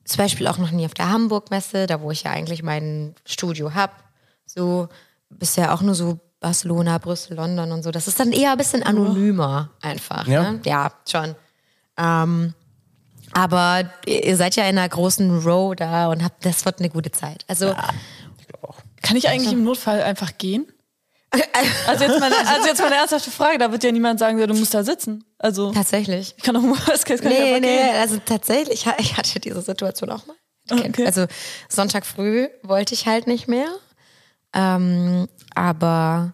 [0.06, 3.74] zum Beispiel auch noch nie auf der Hamburg-Messe, da wo ich ja eigentlich mein Studio
[3.74, 4.04] hab.
[4.46, 4.90] So
[5.30, 7.90] bisher auch nur so Barcelona, Brüssel, London und so.
[7.90, 10.28] Das ist dann eher ein bisschen anonymer einfach.
[10.28, 10.52] Ja.
[10.52, 10.62] Ne?
[10.66, 11.34] ja schon.
[11.98, 12.54] Ähm,
[13.32, 17.12] aber ihr seid ja in einer großen Row da und habt, das wird eine gute
[17.12, 17.44] Zeit.
[17.48, 17.74] Also
[18.40, 18.78] Ich glaube auch.
[19.02, 20.68] Kann ich eigentlich im Notfall einfach gehen?
[21.88, 24.74] Also jetzt, meine, also jetzt meine ernsthafte Frage, da wird ja niemand sagen, du musst
[24.74, 25.24] da sitzen.
[25.40, 26.34] Also tatsächlich.
[26.38, 27.96] ich kann auch Worst Case kann Nee, nee, gehen.
[28.02, 30.36] also tatsächlich, ich ha- ich hatte diese Situation auch mal.
[30.70, 31.06] Okay.
[31.06, 31.26] Also
[31.70, 33.68] Sonntag früh wollte ich halt nicht mehr.
[34.54, 36.34] Ähm, aber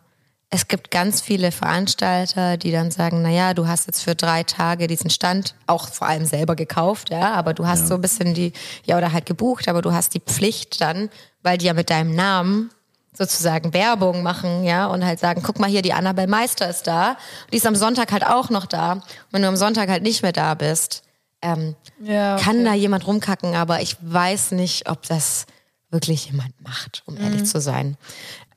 [0.49, 4.87] es gibt ganz viele Veranstalter, die dann sagen, naja, du hast jetzt für drei Tage
[4.87, 8.53] diesen Stand auch vor allem selber gekauft, ja, aber du hast so ein bisschen die,
[8.85, 11.09] ja, oder halt gebucht, aber du hast die Pflicht dann,
[11.43, 12.69] weil die ja mit deinem Namen
[13.17, 17.17] sozusagen Werbung machen, ja, und halt sagen, guck mal hier, die Annabelle Meister ist da.
[17.51, 18.93] Die ist am Sonntag halt auch noch da.
[18.93, 21.01] Und wenn du am Sonntag halt nicht mehr da bist,
[21.41, 22.43] ähm, Ja, okay.
[22.43, 25.45] kann da jemand rumkacken, aber ich weiß nicht, ob das
[25.89, 27.45] wirklich jemand macht, um ehrlich Mhm.
[27.45, 27.97] zu sein.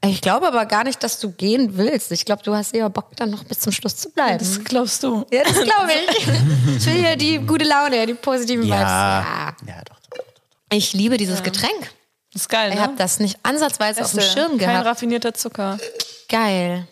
[0.02, 2.10] Ich glaube aber gar nicht, dass du gehen willst.
[2.10, 4.38] Ich glaube, du hast eher Bock, dann noch bis zum Schluss zu bleiben.
[4.38, 5.26] Das glaubst du.
[5.30, 6.26] ja, das glaube ich.
[6.78, 8.78] ich will hier die gute Laune, die positiven Vibes.
[8.78, 9.54] Ja.
[9.66, 10.24] Ja, doch, doch, doch.
[10.72, 11.92] Ich liebe dieses Getränk.
[12.32, 12.82] Das ist geil, Ich ne?
[12.82, 14.32] habe das nicht ansatzweise auf dem Beste.
[14.32, 14.86] Schirm Kein gehabt.
[14.86, 15.78] raffinierter Zucker.
[16.28, 16.86] Geil.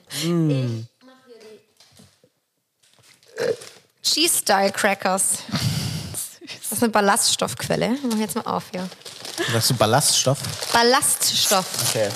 [4.03, 5.39] Cheese-Style Crackers.
[6.71, 7.95] Das ist eine Ballaststoffquelle.
[7.95, 8.89] Ich mach jetzt mal auf hier.
[9.53, 10.39] Sagst du Ballaststoff?
[10.73, 11.67] Ballaststoff.
[11.89, 12.09] Okay.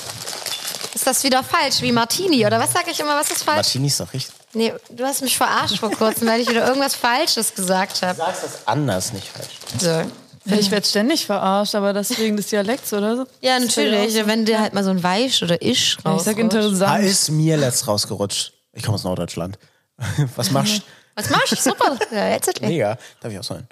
[0.95, 2.45] Ist das wieder falsch wie Martini?
[2.47, 3.17] Oder was sage ich immer?
[3.19, 3.57] Was ist falsch?
[3.69, 4.35] Martini ist doch richtig.
[4.55, 8.19] Nee, du hast mich verarscht vor kurzem, weil ich wieder irgendwas Falsches gesagt habe.
[8.19, 9.49] Du sagst das anders, nicht falsch.
[9.79, 10.11] So.
[10.45, 13.25] Ja, ich werde ständig verarscht, aber das wegen des Dialekts oder so.
[13.41, 14.21] Ja, natürlich.
[14.23, 14.27] auch.
[14.27, 16.23] Wenn dir halt mal so ein Weich oder Isch Ja, raus.
[16.23, 17.05] ich sag Da interessant.
[17.05, 18.53] ist mir letzt rausgerutscht.
[18.73, 19.59] Ich komme aus Norddeutschland.
[20.37, 20.83] Was machst du?
[21.15, 21.57] Was machst du?
[21.57, 21.97] Super.
[22.11, 22.99] Ja, jetzt Mega.
[23.21, 23.67] Darf ich auch sein?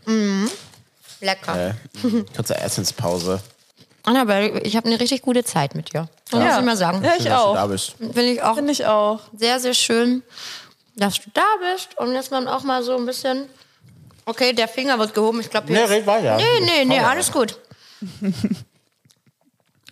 [1.20, 1.68] Lecker.
[1.70, 1.74] Äh,
[2.36, 3.40] kurze Essenspause.
[4.04, 6.08] Annabelle, ich habe eine richtig gute Zeit mit dir.
[6.30, 7.02] Das muss ich mal sagen.
[7.04, 7.68] Ja, Schön, ich dass du da auch.
[7.68, 7.94] bist.
[7.98, 9.20] Finde ich auch Finde ich auch.
[9.36, 10.22] sehr, sehr schön,
[10.96, 11.42] dass du da
[11.72, 11.98] bist.
[11.98, 13.46] Und jetzt mal auch mal so ein bisschen.
[14.26, 15.40] Okay, der Finger wird gehoben.
[15.40, 16.36] Ich glaube, Nee, red weiter.
[16.36, 17.58] Nee, nee, nee, alles gut.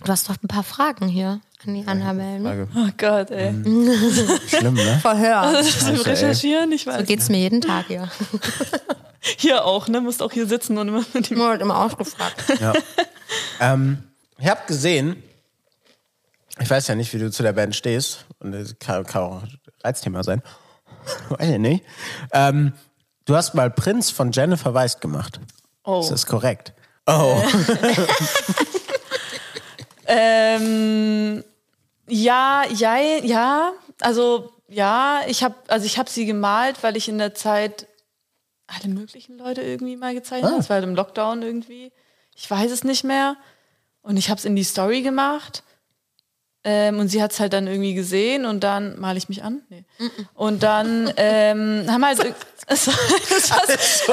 [0.05, 2.39] Du hast doch ein paar Fragen hier an die Annabelle.
[2.39, 2.69] Ne?
[2.73, 2.89] Frage.
[2.89, 3.51] Oh Gott, ey.
[4.49, 4.99] Schlimm, ne?
[5.03, 5.61] Verhör.
[5.65, 6.01] Zum ey.
[6.03, 7.05] Recherchieren, ich So weiß.
[7.07, 8.09] geht's mir jeden Tag hier.
[9.21, 10.01] Hier auch, ne?
[10.01, 12.37] Musst auch hier sitzen und immer mit dem Nur halt immer ausgefragt.
[12.61, 12.73] Ja.
[13.61, 13.99] ähm,
[14.39, 15.21] ich habe gesehen,
[16.61, 19.43] ich weiß ja nicht, wie du zu der Band stehst, und das kann, kann auch
[19.43, 20.41] ein Reizthema sein.
[21.31, 21.85] Weiß ich nicht.
[22.33, 22.73] Ähm,
[23.29, 25.39] du hast mal Prinz von Jennifer Weist gemacht.
[25.85, 26.01] Oh.
[26.01, 26.73] Ist das korrekt?
[27.07, 27.43] Oh,
[30.11, 31.45] Ähm,
[32.09, 33.73] ja, ja, ja.
[34.01, 37.87] Also ja, ich habe also ich habe sie gemalt, weil ich in der Zeit
[38.67, 40.55] alle möglichen Leute irgendwie mal gezeichnet habe.
[40.55, 40.59] Ah.
[40.59, 41.93] Das war halt im Lockdown irgendwie.
[42.35, 43.37] Ich weiß es nicht mehr.
[44.01, 45.63] Und ich habe es in die Story gemacht.
[46.65, 49.63] Ähm, und sie hat es halt dann irgendwie gesehen und dann male ich mich an.
[49.71, 49.85] Nee.
[50.35, 52.19] Und dann ähm, haben wir halt.
[52.69, 54.05] Das, das, das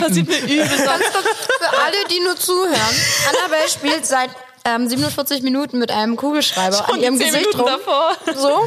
[0.00, 0.68] passiert mir übel.
[0.68, 2.96] Für alle, die nur zuhören.
[3.28, 4.30] Annabelle spielt seit
[4.64, 7.68] ähm, 47 Minuten mit einem Kugelschreiber an ihrem Gesicht Minuten rum.
[7.68, 8.12] davor.
[8.34, 8.60] So.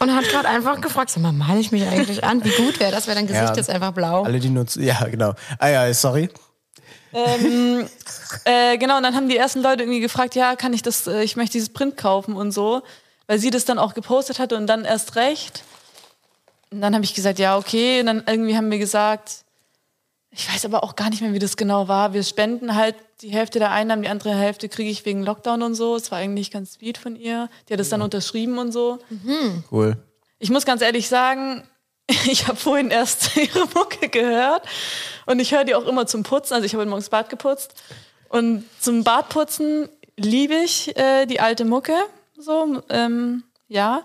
[0.00, 2.42] Und hat gerade einfach gefragt, sag mal, male ich mich eigentlich an?
[2.44, 3.54] Wie gut wäre das, wäre dein Gesicht Ja.
[3.54, 4.22] jetzt einfach blau.
[4.24, 4.82] alle die nutzen.
[4.82, 5.34] Ja, genau.
[5.58, 6.30] Ah ja, sorry.
[7.12, 7.88] Ähm,
[8.44, 11.22] äh, genau, und dann haben die ersten Leute irgendwie gefragt, ja, kann ich das, äh,
[11.22, 12.82] ich möchte dieses Print kaufen und so,
[13.26, 15.64] weil sie das dann auch gepostet hatte und dann erst recht.
[16.70, 18.00] Und dann habe ich gesagt, ja, okay.
[18.00, 19.44] Und dann irgendwie haben wir gesagt,
[20.30, 22.12] ich weiß aber auch gar nicht mehr, wie das genau war.
[22.12, 25.74] Wir spenden halt die Hälfte der Einnahmen, die andere Hälfte kriege ich wegen Lockdown und
[25.74, 25.96] so.
[25.96, 27.48] Es war eigentlich ganz sweet von ihr.
[27.68, 28.98] Die hat es dann unterschrieben und so.
[29.72, 29.96] Cool.
[30.38, 31.64] Ich muss ganz ehrlich sagen,
[32.30, 34.66] ich habe vorhin erst ihre Mucke gehört
[35.26, 36.54] und ich höre die auch immer zum Putzen.
[36.54, 37.74] Also ich habe heute morgens Bad geputzt
[38.28, 41.94] und zum Badputzen liebe ich äh, die alte Mucke.
[42.36, 44.02] So, ähm, ja.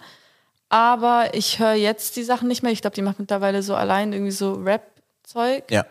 [0.69, 2.71] Aber ich höre jetzt die Sachen nicht mehr.
[2.71, 5.69] Ich glaube, die macht mittlerweile so allein irgendwie so Rap-Zeug.
[5.69, 5.85] Ja.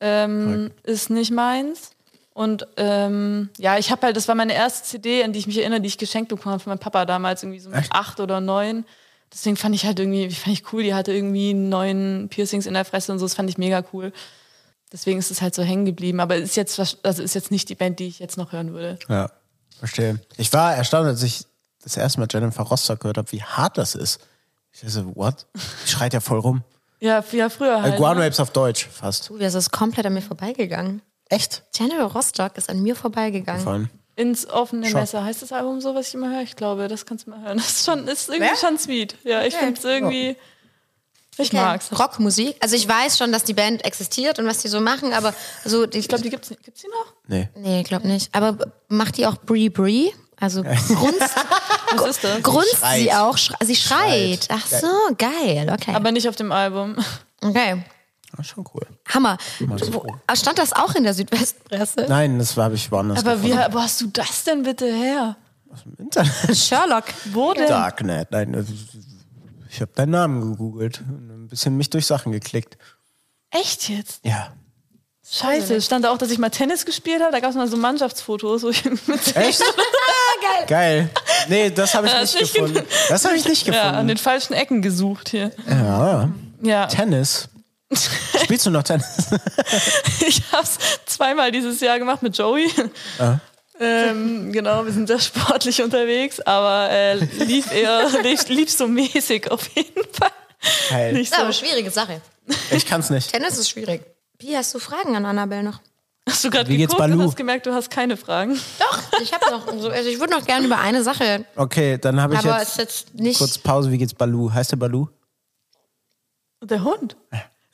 [0.00, 1.92] Ähm, ist nicht meins.
[2.34, 5.58] Und ähm, ja, ich habe halt, das war meine erste CD, an die ich mich
[5.58, 7.92] erinnere, die ich geschenkt bekommen habe von meinem Papa damals, irgendwie so mit Echt?
[7.92, 8.84] acht oder neun.
[9.32, 12.84] Deswegen fand ich halt irgendwie, fand ich cool, die hatte irgendwie neun Piercings in der
[12.84, 14.12] Fresse und so, das fand ich mega cool.
[14.92, 16.18] Deswegen ist es halt so hängen geblieben.
[16.20, 18.72] Aber ist jetzt, was- also ist jetzt nicht die Band, die ich jetzt noch hören
[18.72, 18.98] würde.
[19.08, 19.30] Ja,
[19.78, 20.18] verstehe.
[20.38, 21.44] Ich war erstaunt, als ich
[21.82, 24.20] das erste Mal Jennifer Rostock gehört habe, wie hart das ist.
[24.72, 25.46] Ich dachte so, what?
[25.84, 26.62] Die schreit ja voll rum.
[27.00, 27.96] Ja, ja früher Äh, halt.
[27.96, 28.26] Guano ne?
[28.26, 29.28] Apes auf Deutsch fast.
[29.28, 31.02] Du, das ist komplett an mir vorbeigegangen.
[31.28, 31.64] Echt?
[31.74, 33.62] Jennifer Rostock ist an mir vorbeigegangen.
[33.62, 33.90] Von.
[34.18, 35.00] Ins offene Schock.
[35.00, 35.22] Messer.
[35.24, 36.42] Heißt das Album so, was ich immer höre?
[36.42, 37.56] Ich glaube, das kannst du mal hören.
[37.58, 38.56] Das ist schon, ist irgendwie Wer?
[38.56, 39.14] schon sweet.
[39.22, 39.64] Ja, ich Okay.
[39.66, 40.36] finde es irgendwie.
[41.40, 41.56] Ich Okay.
[41.56, 41.96] mag's.
[41.96, 42.56] Rockmusik.
[42.58, 45.32] Also ich weiß schon, dass die Band existiert und was die so machen, aber
[45.64, 47.14] so ich Ich glaube, die gibt's, gibt's die noch?
[47.28, 47.48] Nee.
[47.54, 48.34] Nee, ich glaube nicht.
[48.34, 50.10] Aber macht die auch Bree Bree?
[50.40, 51.20] Also grunzt,
[51.96, 52.42] Was ist das?
[52.42, 53.00] grunzt schreit.
[53.00, 53.38] sie auch?
[53.38, 54.44] Schre sie schreit.
[54.44, 54.48] Schreit.
[54.50, 55.68] Ach so, geil.
[55.72, 55.94] Okay.
[55.94, 56.96] Aber nicht auf dem Album.
[57.40, 57.84] okay.
[58.36, 58.86] Das ist schon cool.
[59.08, 59.38] Hammer.
[59.60, 60.16] Wo, froh.
[60.34, 62.06] stand das auch in der Südwestpresse?
[62.08, 63.72] Nein, das habe ich woanders Aber wie gefunden.
[63.72, 65.36] wo hast du das denn bitte her?
[65.84, 66.56] Im Internet.
[66.56, 67.04] Sherlock.
[67.32, 67.68] Wo denn?
[67.68, 68.30] Darknet.
[68.30, 68.72] Nein, also,
[69.70, 72.76] ich habe deinen Namen gegoogelt und ein bisschen mich durch Sachen geklickt.
[73.50, 74.24] Echt jetzt?
[74.24, 74.52] Ja.
[75.30, 77.32] Scheiße, stand da auch, dass ich mal Tennis gespielt habe?
[77.32, 78.62] Da gab es mal so Mannschaftsfotos.
[78.62, 79.62] Wo ich mit Echt?
[80.40, 80.66] Geil.
[80.66, 81.10] Geil.
[81.48, 82.86] Nee, das habe ich Ja, nicht hast nicht gefunden.
[83.10, 84.08] Das habe ich nicht ja, an gefunden.
[84.08, 85.52] den falschen Ecken gesucht hier.
[85.68, 86.30] Ja.
[86.62, 87.48] Ja, Tennis.
[87.92, 89.06] Spielst du noch Tennis?
[90.26, 92.70] ich habe es zweimal dieses Jahr gemacht mit Joey.
[93.80, 99.50] Ähm, genau, wir sind sehr sportlich unterwegs, aber äh, lief eher, lief, lief so mäßig
[99.50, 100.30] auf jeden Fall.
[100.90, 101.12] Geil.
[101.12, 101.60] Nicht Das ist aber so.
[101.62, 102.20] eine schwierige Sache.
[102.72, 103.32] Ich kann's nicht.
[103.32, 104.02] Tennis ist schwierig.
[104.38, 105.80] Wie hast du Fragen an Annabelle noch?
[106.28, 108.60] Hast du gerade geguckt und hast gemerkt, du hast keine Fragen?
[108.78, 109.66] Doch, ich habe noch.
[109.80, 112.70] So, also ich würde noch gerne über eine Sache, Okay, dann habe ich aber jetzt
[112.70, 113.38] ist jetzt nicht.
[113.38, 113.90] kurz Pause.
[113.90, 114.52] Wie geht's Balu?
[114.52, 115.08] Heißt der Balu?
[116.62, 117.16] Der Hund?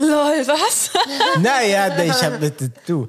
[0.08, 0.90] Lol, was?
[1.40, 2.52] Naja, nee, ich habe
[2.86, 3.06] du.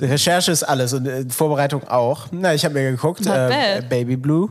[0.00, 2.26] Recherche ist alles und äh, Vorbereitung auch.
[2.30, 3.26] Na, ich habe mir geguckt.
[3.26, 3.82] Äh.
[3.88, 4.50] Baby Blue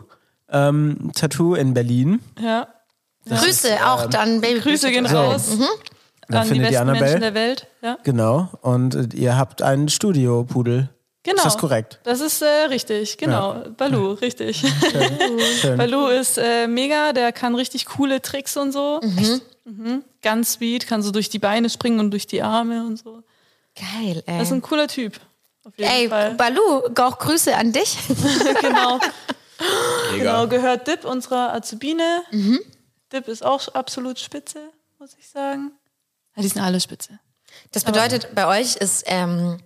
[0.51, 2.21] ähm, Tattoo in Berlin.
[2.41, 2.67] ja.
[3.29, 5.15] Grüße auch dann Baby Grüße gehen So.
[5.15, 5.49] raus
[6.27, 7.67] Da an die findet besten ihr Menschen der Welt.
[7.83, 7.97] Ja.
[8.03, 8.49] Genau.
[8.61, 10.89] Und äh, ihr habt einen Studio-Pudel.
[11.23, 11.37] Genau.
[11.37, 11.99] Ist das korrekt?
[12.03, 13.63] Das ist äh, richtig, genau.
[13.77, 14.63] Balu, richtig.
[15.61, 15.77] Schön.
[15.77, 18.99] Balu ist äh, mega, der kann richtig coole Tricks und so.
[19.03, 19.41] Mhm.
[20.21, 23.23] Ganz sweet, kann so durch die Beine springen und durch die Arme und so.
[23.75, 24.39] Geil, ey.
[24.39, 25.19] Das ist ein cooler Typ.
[25.63, 26.33] Auf jeden Ey, Fall.
[26.35, 27.97] Balu, auch Grüße an dich.
[28.61, 28.99] genau.
[30.11, 32.23] genau, gehört Dip, unserer Azubine.
[32.31, 32.59] Mhm.
[33.13, 34.59] Dip ist auch absolut spitze,
[34.97, 35.71] muss ich sagen.
[36.35, 37.19] Ja, die sind alle spitze.
[37.71, 39.59] Das bedeutet, bei euch ist, ähm,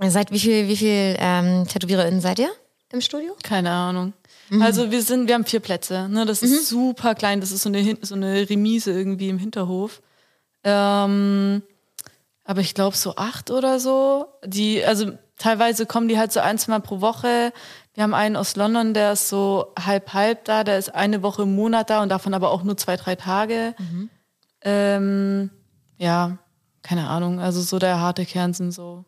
[0.00, 2.50] ihr seid, wie viel, wie viel ähm, TätowiererInnen seid ihr
[2.96, 3.36] im Studio?
[3.42, 4.12] Keine Ahnung.
[4.50, 4.62] Mhm.
[4.62, 6.08] Also wir sind, wir haben vier Plätze.
[6.08, 6.24] Ne?
[6.26, 7.40] Das ist super klein.
[7.40, 10.02] Das ist so eine, so eine Remise irgendwie im Hinterhof.
[10.64, 11.62] Ähm,
[12.44, 14.26] aber ich glaube so acht oder so.
[14.44, 17.52] Die, also teilweise kommen die halt so ein, zwei Mal pro Woche.
[17.94, 20.64] Wir haben einen aus London, der ist so halb halb da.
[20.64, 23.74] Der ist eine Woche im Monat da und davon aber auch nur zwei, drei Tage.
[24.62, 25.50] Ähm,
[25.98, 26.38] ja,
[26.82, 27.40] keine Ahnung.
[27.40, 29.04] Also so der harte Kern sind so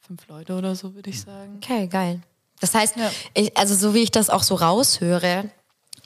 [0.00, 1.56] fünf Leute oder so, würde ich sagen.
[1.56, 2.20] Okay, geil.
[2.64, 3.10] Das heißt, Ja.
[3.34, 5.44] ich, also so wie ich das auch so raushöre,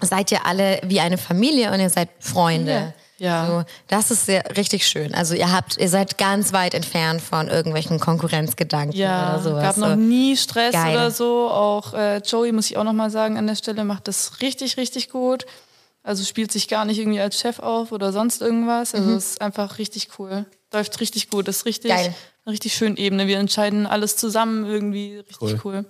[0.01, 2.95] seid ihr alle wie eine Familie und ihr seid Freunde.
[3.19, 3.47] Ja.
[3.47, 5.13] So, das ist sehr, richtig schön.
[5.15, 9.63] Also ihr habt, ihr seid ganz weit entfernt von irgendwelchen Konkurrenzgedanken Ja, oder sowas.
[9.63, 10.95] gab noch nie Stress Geil.
[10.95, 11.51] oder so.
[11.51, 15.11] Auch äh, Joey, muss ich auch nochmal sagen, an der Stelle macht das richtig, richtig
[15.11, 15.47] gut.
[16.05, 18.95] Also spielt sich gar nicht irgendwie als Chef auf oder sonst irgendwas.
[18.95, 20.47] Also es ist einfach richtig cool.
[20.73, 21.49] Läuft richtig gut.
[21.49, 21.97] Das ist richtig, Mhm.
[21.97, 22.15] Geil.
[22.45, 23.27] eine richtig schöne Ebene.
[23.27, 25.17] Wir entscheiden alles zusammen irgendwie.
[25.19, 25.61] Richtig Cool.
[25.65, 25.85] cool.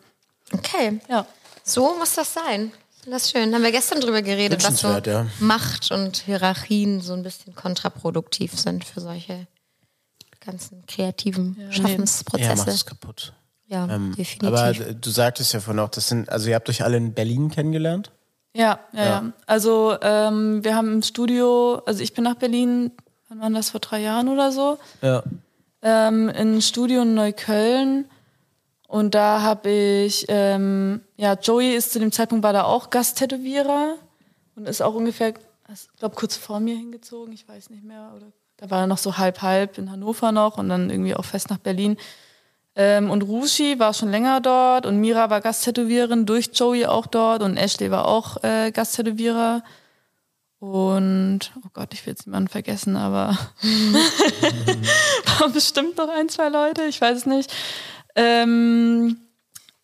[0.53, 1.27] Okay, Ja.
[1.65, 2.73] so muss das sein.
[3.07, 3.55] Das ist schön.
[3.55, 5.27] Haben wir gestern drüber geredet, dass so ja.
[5.41, 9.47] Macht und Hierarchien so ein bisschen kontraproduktiv sind für solche
[10.45, 12.71] ganzen kreativen Ja, macht Schaffensprozesse.
[12.71, 13.33] es kaputt.
[13.67, 14.49] Ja, Ähm, definitiv.
[14.49, 17.51] aber du sagtest ja vorhin auch, das sind, also ihr habt euch alle in Berlin
[17.51, 18.11] kennengelernt?
[18.55, 19.33] Ja, ja, ja.
[19.47, 22.93] Also ähm, wir haben im Studio, also ich bin nach Berlin,
[23.29, 25.23] wann war das, vor drei Jahren oder so, Ja.
[25.83, 28.07] ähm, in Studio in Neukölln.
[28.89, 33.97] Und da habe ich, ähm, ja, Joey ist zu dem Zeitpunkt war da auch Gasttätowierer
[34.57, 35.35] und ist auch ungefähr,
[35.71, 38.11] ich glaube, kurz vor mir hingezogen, ich weiß nicht mehr.
[38.17, 41.27] Oder da war er noch so halb halb in Hannover noch und dann irgendwie auch
[41.27, 41.99] fest nach Berlin.
[42.77, 47.43] Ähm, und Rushi war schon länger dort und Mira war Gasttätowiererin, durch Joey auch dort
[47.43, 49.63] und Ashley war auch äh, Gasttätowierer.
[50.61, 53.37] Und, oh Gott, ich will jetzt niemanden vergessen, aber
[55.39, 57.53] waren bestimmt noch ein, zwei Leute, ich weiß es nicht.
[58.21, 59.17] Ähm,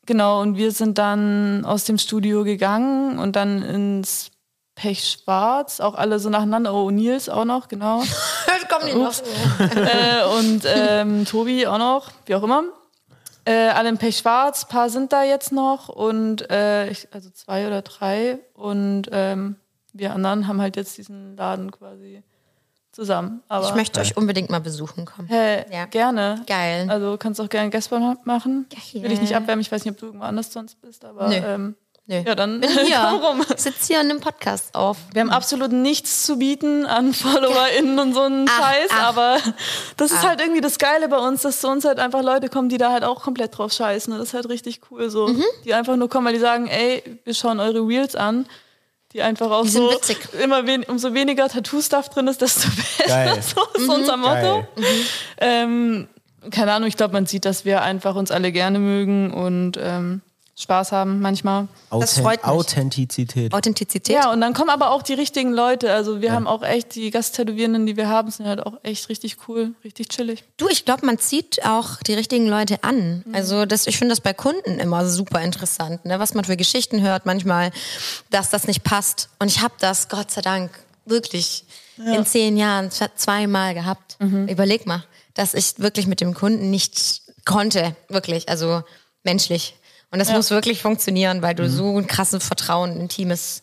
[0.07, 4.33] genau, und wir sind dann aus dem Studio gegangen und dann ins
[4.75, 8.03] Pech Schwarz, auch alle so nacheinander, oh, Nils auch noch, genau.
[8.69, 9.15] Kommen die noch?
[9.61, 12.65] äh, und ähm, Tobi auch noch, wie auch immer.
[13.45, 17.69] Äh, alle im Pech Schwarz, paar sind da jetzt noch und äh, ich, also zwei
[17.69, 19.57] oder drei und ähm,
[19.93, 22.25] wir anderen haben halt jetzt diesen Laden quasi
[22.95, 23.43] zusammen.
[23.49, 25.29] Aber Ich möchte euch unbedingt mal besuchen kommen.
[25.29, 25.87] Hey, Ja.
[25.87, 26.43] gerne.
[26.47, 26.87] Geil.
[26.89, 28.67] Also kannst auch gerne Guestball machen.
[28.71, 29.03] Geil.
[29.03, 31.35] Will ich nicht abwärmen, ich weiß nicht, ob du irgendwo anders sonst bist, aber Nö.
[31.35, 31.75] ähm,
[32.07, 32.17] Nö.
[32.25, 32.99] ja, dann Bin komm hier.
[33.23, 33.43] rum.
[33.57, 34.99] Sitz hier und nimm Podcast auf.
[35.15, 39.09] Wir haben absolut nichts zu bieten an FollowerInnen und so einen Ach, Scheiß, ach.
[39.09, 39.39] aber
[39.97, 42.69] das ist halt irgendwie das Geile bei uns, dass zu uns halt einfach Leute kommen,
[42.69, 44.13] die da halt auch komplett drauf scheißen.
[44.13, 45.29] Und das ist halt richtig cool so.
[45.29, 45.43] Mhm.
[45.65, 48.47] Die einfach nur kommen, weil die sagen, ey, wir schauen eure Reels an.
[49.15, 50.19] Die einfach auch Die sind so witzig.
[50.43, 53.07] immer wen, umso weniger Tattoo-Stuff drin ist, desto besser.
[53.07, 53.43] Geil.
[53.43, 54.67] So ist unser Motto.
[54.75, 54.87] Geil.
[55.39, 56.09] Ähm,
[56.51, 60.21] keine Ahnung, ich glaube, man sieht, dass wir einfach uns alle gerne mögen und ähm,
[60.57, 61.67] Spaß haben manchmal.
[61.91, 62.47] Das freut mich.
[62.47, 63.53] Authentizität.
[63.53, 64.15] Authentizität.
[64.15, 65.93] Ja, und dann kommen aber auch die richtigen Leute.
[65.93, 69.37] Also wir haben auch echt, die Gasttätowierenden, die wir haben, sind halt auch echt richtig
[69.49, 70.45] cool, richtig chillig.
[70.57, 73.25] Du, ich glaube, man zieht auch die richtigen Leute an.
[73.33, 76.21] Also das, ich finde das bei Kunden immer super interessant, ne?
[76.21, 77.73] was man für Geschichten hört manchmal,
[78.31, 79.31] dass das nicht passt.
[79.41, 80.71] Und ich habe das, Gott sei Dank,
[81.05, 81.65] wirklich
[81.97, 84.19] in zehn Jahren zweimal gehabt.
[84.21, 88.83] Überleg mal, dass ich wirklich mit dem Kunden nicht konnte, wirklich, also
[89.25, 89.75] menschlich.
[90.15, 93.63] Und das muss wirklich funktionieren, weil du so ein krasses Vertrauen, intimes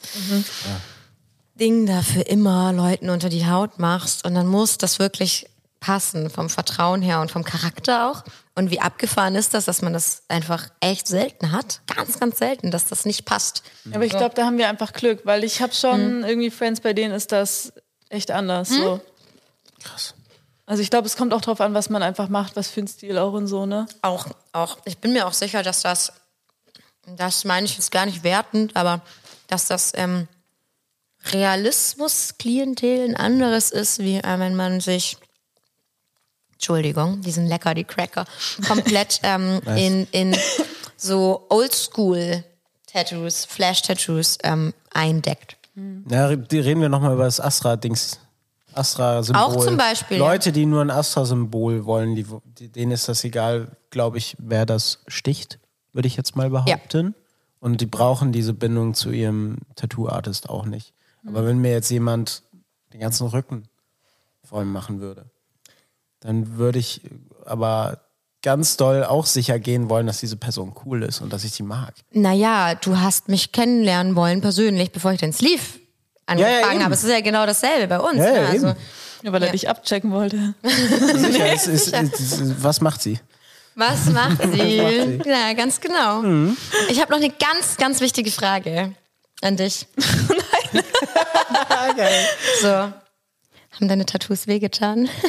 [1.56, 5.47] Ding da für immer Leuten unter die Haut machst und dann muss das wirklich
[5.80, 8.26] passen vom Vertrauen her und vom Charakter auch.
[8.54, 11.80] Und wie abgefahren ist das, dass man das einfach echt selten hat?
[11.88, 13.64] Ganz, ganz selten, dass das nicht passt.
[13.93, 16.91] Aber ich glaube, da haben wir einfach Glück, weil ich habe schon irgendwie Friends, bei
[16.91, 17.72] denen ist das
[18.10, 18.68] echt anders.
[18.68, 18.99] So.
[19.82, 20.16] Krass.
[20.66, 22.88] Also ich glaube, es kommt auch drauf an, was man einfach macht, was für ein
[22.89, 23.86] Stil auch und so, ne?
[24.02, 26.12] Auch, auch, ich bin mir auch sicher, dass das,
[27.18, 29.01] das meine ich jetzt gar nicht wertend, aber
[29.47, 30.28] dass das ähm,
[31.32, 35.18] Realismus-Klientel ein anderes ist, wie äh, wenn man sich,
[36.53, 38.26] Entschuldigung, die sind lecker, die Cracker,
[38.68, 40.36] komplett ähm, in, in
[40.97, 45.57] so Oldschool-Tattoos, Flash-Tattoos ähm, eindeckt.
[46.09, 48.20] Ja, die reden wir nochmal über das Astra-Dings.
[48.74, 49.41] Astra-Symbol.
[49.41, 50.18] Auch zum Beispiel.
[50.18, 52.26] Leute, die nur ein Astra-Symbol wollen, die,
[52.70, 55.59] denen ist das egal, glaube ich, wer das sticht,
[55.94, 57.16] würde ich jetzt mal behaupten.
[57.60, 60.94] Und die brauchen diese Bindung zu ihrem Tattoo-Artist auch nicht.
[61.28, 62.44] Aber wenn mir jetzt jemand
[62.94, 63.66] den ganzen Rücken
[64.44, 65.26] voll machen würde,
[66.22, 67.02] dann würde ich
[67.46, 68.00] aber
[68.42, 71.62] ganz doll auch sicher gehen wollen, dass diese Person cool ist und dass ich die
[71.64, 71.94] mag.
[72.12, 75.62] Naja, du hast mich kennenlernen wollen persönlich, bevor ich den Sleeve
[76.26, 76.94] angefangen Ja, ja, habe.
[76.96, 78.18] Es ist ja genau dasselbe bei uns.
[78.18, 78.48] Ja, ja, ne?
[78.48, 78.78] also, eben.
[79.24, 79.52] Ja, weil er Ja.
[79.52, 80.56] dich abchecken wollte.
[80.64, 83.20] Sicher, es ist, es ist, was macht sie?
[83.76, 84.82] Was macht sie?
[84.82, 85.30] macht sie?
[85.30, 86.22] Ja, ganz genau.
[86.89, 88.93] Ich habe noch eine ganz, ganz wichtige Frage
[89.41, 89.88] an dich.
[92.61, 92.67] So.
[92.67, 95.09] Haben deine Tattoos wehgetan?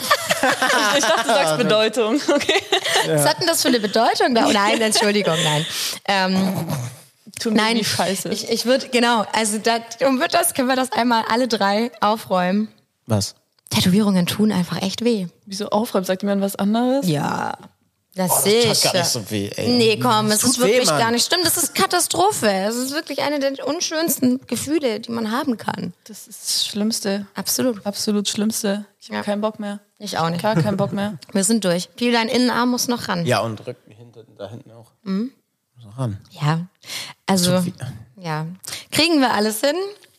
[0.99, 2.17] Ich dachte, du sagst Bedeutung.
[2.17, 2.61] Okay.
[3.07, 4.47] Was hat denn das für eine Bedeutung da?
[4.47, 5.65] Oh, nein, Entschuldigung, nein.
[6.07, 6.67] Ähm,
[7.41, 8.29] Tut mir nein, die Scheiße.
[8.31, 11.93] ich, ich würde, genau, also da, um wird das, können wir das einmal alle drei
[12.01, 12.69] aufräumen.
[13.07, 13.37] Was?
[13.71, 15.29] Tätowierungen tun einfach echt weh.
[15.47, 16.05] Wieso aufräumen?
[16.05, 17.07] Sagt jemand was anderes?
[17.09, 17.57] Ja.
[18.15, 18.83] Das sehe tat ich.
[18.83, 19.69] gar nicht so weh, ey.
[19.69, 21.41] Nee, komm, es tut ist wirklich weh, gar nicht schlimm.
[21.45, 22.47] Das ist Katastrophe.
[22.51, 25.95] Es ist wirklich eine der unschönsten Gefühle, die man haben kann.
[26.05, 27.27] Das ist das Schlimmste.
[27.35, 27.87] Absolut.
[27.87, 28.85] Absolut Schlimmste.
[29.01, 29.23] Ich habe Ja.
[29.23, 29.81] keinen Bock mehr.
[29.99, 30.43] Ich auch nicht.
[30.43, 31.19] Gar keinen Bock mehr.
[31.33, 31.89] Wir sind durch.
[31.97, 33.25] Viel dein Innenarm muss noch ran.
[33.25, 34.93] Ja, und Rücken hinten, da hinten auch.
[35.05, 35.33] Mhm.
[35.83, 36.19] So ran.
[36.31, 36.67] Ja.
[37.27, 37.73] Also, Tut
[38.17, 38.47] ja.
[38.91, 39.75] Kriegen wir alles hin?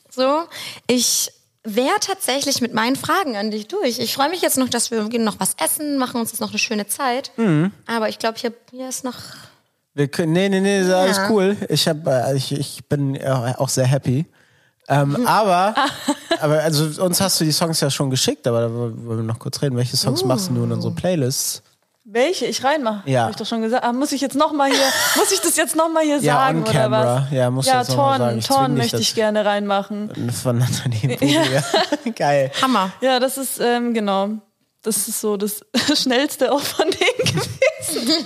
[0.10, 0.44] So.
[0.88, 1.32] Ich
[1.64, 4.00] wäre tatsächlich mit meinen Fragen an dich durch.
[4.00, 6.60] Ich freue mich jetzt noch, dass wir noch was essen, machen uns jetzt noch eine
[6.60, 7.32] schöne Zeit.
[7.38, 7.72] Mhm.
[7.86, 9.16] Aber ich glaube, hier, hier ist noch.
[9.94, 11.30] Wir können, nee, nee, nee, ist alles Ja.
[11.30, 11.56] cool.
[11.70, 14.26] Ich, hab, äh, ich, ich bin auch sehr happy.
[14.90, 15.74] Ähm, aber,
[16.42, 19.40] aber also uns hast du die Songs ja schon geschickt, aber da wollen wir noch
[19.40, 19.78] kurz reden.
[19.78, 20.74] Welche Songs machst du in Uh.
[20.74, 21.64] unsere Playlists?
[22.06, 23.10] Welche ich reinmache?
[23.10, 23.24] Ja.
[23.24, 23.86] Hab ich doch schon gesagt.
[23.86, 24.78] Ah, muss ich jetzt noch mal hier,
[25.16, 27.32] muss ich das jetzt noch mal hier Ja, sagen oder was?
[27.32, 30.12] Ja, musst du ja, Torn, Torn möchte ich gerne reinmachen.
[30.32, 31.64] Von Nathalie Imbruglia.
[32.16, 32.52] Geil.
[32.62, 32.92] Hammer.
[33.00, 34.30] Ja, das ist, ähm, genau.
[34.82, 35.62] Das ist so das
[35.96, 38.26] schnellste auch von denen gewesen,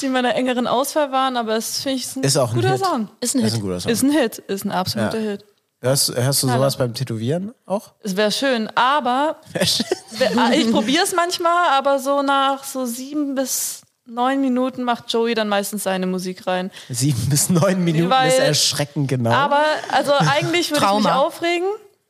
[0.00, 2.56] die in meiner engeren Auswahl waren, aber es finde ich ist ein Ist auch ein
[2.56, 2.84] guter Hit.
[2.84, 3.08] Song.
[3.20, 3.60] Ist ein Das ist Hit.
[3.62, 3.92] ein guter Song.
[3.92, 5.30] Ist ein Hit, ist ein absoluter Ja.
[5.30, 5.44] Hit.
[5.84, 7.90] Hörst, hörst du sowas beim Tätowieren auch?
[8.04, 13.82] Es wäre schön, aber wär- ich probiere es manchmal, aber so nach so sieben bis
[14.06, 16.70] neun Minuten macht Joey dann meistens seine Musik rein.
[16.88, 19.32] Sieben bis neun Minuten Weil- ist erschreckend genau.
[19.32, 21.66] Aber, also eigentlich würde ich mich aufregen,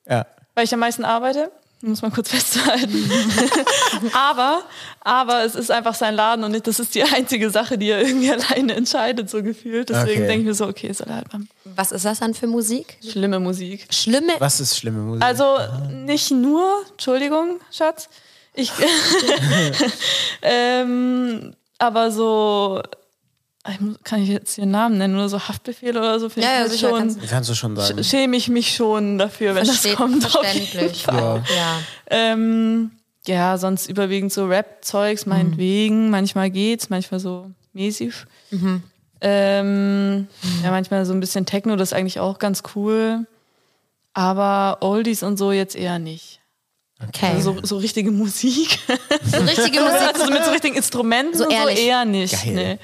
[0.07, 0.27] ja.
[0.55, 1.51] weil ich am meisten arbeite.
[1.85, 3.11] Muss man kurz festhalten.
[4.12, 4.62] aber,
[5.01, 8.01] aber es ist einfach sein Laden und nicht, das ist die einzige Sache, die er
[8.07, 9.89] irgendwie alleine entscheidet, so gefühlt.
[9.91, 10.26] Deswegen Okay.
[10.28, 11.49] denke ich mir so, okay, soll er halt machen.
[11.64, 12.99] Was ist das dann für Musik?
[13.03, 13.87] Schlimme Musik.
[13.91, 14.33] Schlimme.
[14.39, 15.24] Was ist schlimme Musik?
[15.24, 15.59] Also
[15.91, 18.09] nicht nur, Entschuldigung, Schatz,
[18.55, 18.70] ich,
[20.43, 22.80] ähm, aber so,
[24.04, 26.72] kann ich jetzt den Namen nennen oder so Haftbefehl oder so, finde Ja, ja, ich
[26.72, 27.98] sicher, schon, kannst Kannst du schon sagen.
[28.00, 30.24] sch- schäme ich mich schon dafür, wenn Versteht, das kommt.
[30.36, 31.02] auf jeden verständlich.
[31.04, 31.44] Fall.
[31.56, 31.78] Ja.
[32.10, 32.90] Ähm,
[33.26, 36.10] ja, sonst überwiegend so Rap-Zeugs, meinetwegen.
[36.10, 38.12] Manchmal geht's, manchmal so mäßig.
[39.20, 40.26] Ähm,
[40.64, 43.26] ja, manchmal so ein bisschen Techno, das ist eigentlich auch ganz cool.
[44.14, 46.40] Aber Oldies und so jetzt eher nicht.
[47.08, 47.26] Okay.
[47.34, 48.78] Also so, so richtige Musik.
[49.24, 50.14] so richtige Musik.
[50.14, 51.78] also mit so richtigen Instrumenten So ehrlich.
[51.78, 52.32] so eher nicht.
[52.44, 52.54] Geil.
[52.54, 52.78] Nee.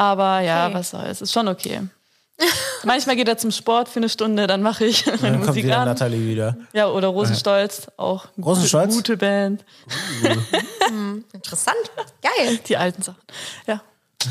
[0.00, 0.74] Aber ja, Okay.
[0.74, 1.82] was soll's, ist schon okay.
[2.84, 5.64] Manchmal geht er zum Sport für eine Stunde, dann mache ich meine Dann kommt Musik
[5.64, 5.88] wieder an.
[5.88, 6.56] Nathalie wieder.
[6.72, 8.94] Ja, oder Rosenstolz, auch eine Rosenstolz?
[8.94, 9.62] gute, Band.
[11.34, 11.76] Interessant.
[12.22, 12.58] Geil.
[12.66, 13.20] Die alten Sachen.
[13.66, 13.82] Ja.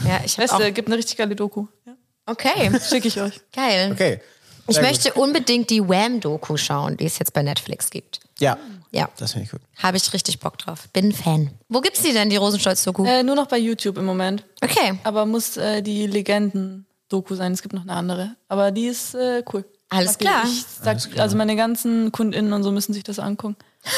[0.07, 0.57] Ja, ich habe auch.
[0.57, 1.67] Beste, gibt eine richtig geile Doku.
[1.86, 1.93] Ja.
[2.26, 2.72] Okay.
[2.88, 3.39] Schicke ich euch.
[3.55, 3.91] Geil.
[3.91, 4.22] Okay.
[4.67, 8.20] Ich Sehr möchte unbedingt die Wham-Doku schauen, die es jetzt bei Netflix gibt.
[8.40, 8.58] Ja.
[8.92, 9.08] Ja.
[9.18, 9.62] Das finde ich gut.
[9.78, 10.88] Habe ich richtig Bock drauf.
[10.94, 11.52] Bin Fan.
[11.68, 13.06] Wo gibt's die denn, die Rosenstolz-Doku?
[13.06, 14.44] Äh, nur noch bei YouTube im Moment.
[14.62, 14.98] Okay.
[15.04, 17.52] Aber muss äh, die Legenden-Doku sein.
[17.52, 18.36] Es gibt noch eine andere.
[18.48, 19.64] Aber die ist äh, cool.
[19.90, 20.26] Alles die.
[20.26, 20.44] klar.
[20.46, 23.56] Ich sag, Also meine ganzen KundInnen und so müssen sich das angucken.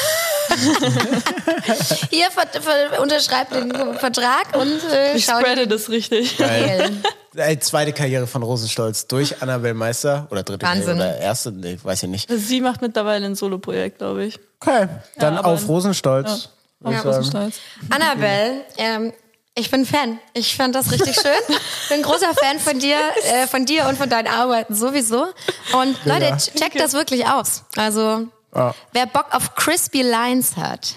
[2.10, 5.40] Hier ver ver unterschreibt den Vertrag und äh, Ich schaut.
[5.40, 6.36] spreade das richtig.
[6.38, 6.90] Geil.
[7.34, 10.98] Ey, zweite Karriere von Rosenstolz durch Annabelle Meister oder dritte Wahnsinn.
[10.98, 12.30] Karriere oder erste, nee, weiß ich nicht.
[12.30, 14.38] Sie macht mittlerweile ein Solo-Projekt, glaube ich.
[14.60, 16.50] Okay, dann aber- auf Rosenstolz.
[16.84, 17.08] Ja, sagen.
[17.08, 17.54] Rosenstolz.
[17.90, 19.12] Annabelle, ähm,
[19.54, 20.18] ich bin Fan.
[20.34, 21.32] Ich fand das richtig schön.
[21.88, 22.96] bin ein großer Fan von dir,
[23.32, 25.26] äh, von dir und von deinen Arbeiten sowieso.
[25.72, 27.62] Und Leute, ch- checkt das wirklich aus.
[27.76, 28.74] Also, Ja.
[28.92, 30.94] wer Bock auf Crispy Lines hat,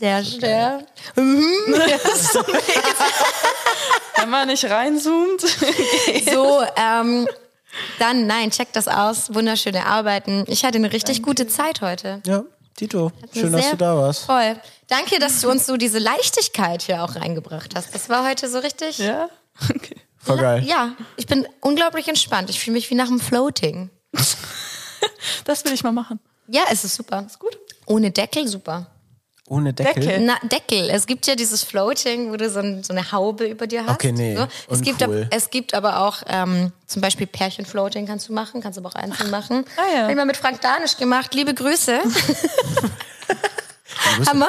[0.00, 0.84] der, der
[4.24, 5.42] Wenn man nicht reinzoomt.
[6.32, 7.28] so, ähm,
[7.98, 9.34] dann nein, checkt das aus.
[9.34, 10.44] Wunderschöne Arbeiten.
[10.46, 12.22] Ich hatte eine richtig gute Zeit heute.
[12.24, 12.42] Ja,
[12.74, 14.24] Tito, schön, dass du da warst.
[14.24, 14.56] Voll.
[14.86, 17.94] Danke, dass du uns so diese Leichtigkeit hier auch reingebracht hast.
[17.94, 18.96] Das war heute so richtig.
[18.96, 19.28] ja?
[19.68, 19.96] Okay.
[20.16, 20.64] Voll geil.
[20.64, 22.48] Ja, ich bin unglaublich entspannt.
[22.48, 23.90] Ich fühle mich wie nach dem Floating.
[25.44, 26.18] Das will ich mal machen.
[26.48, 27.24] Ja, es ist super.
[27.26, 27.58] Ist gut.
[27.84, 28.86] Ohne Deckel, super.
[29.48, 30.02] Ohne Deckel.
[30.06, 30.20] Deckel.
[30.24, 30.88] Na, Deckel.
[30.88, 33.92] Es gibt ja dieses Floating, wo du so, ein, so eine Haube über dir hast.
[33.96, 34.46] Okay, nee, So.
[34.70, 38.78] Es, gibt, ab- es gibt aber auch ähm, zum Beispiel Pärchenfloating kannst du machen, kannst
[38.78, 39.66] du aber auch einzeln machen.
[39.76, 40.02] ah ja.
[40.04, 41.34] Hab ich mal mit Frank Danisch gemacht.
[41.34, 42.00] Liebe Grüße.
[44.26, 44.48] Hammer.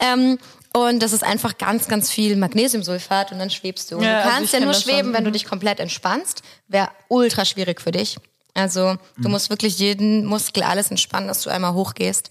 [0.00, 0.38] Ähm,
[0.72, 3.96] und das ist einfach ganz, ganz viel Magnesiumsulfat und dann schwebst du.
[3.96, 4.92] Und Ja, du also kannst ich ja nur das schon.
[4.92, 6.42] schweben, wenn du dich komplett entspannst.
[6.68, 8.16] Wäre ultra schwierig für dich.
[8.54, 9.22] Also Mhm.
[9.22, 12.30] du musst wirklich jeden Muskel alles entspannen, dass du einmal hochgehst.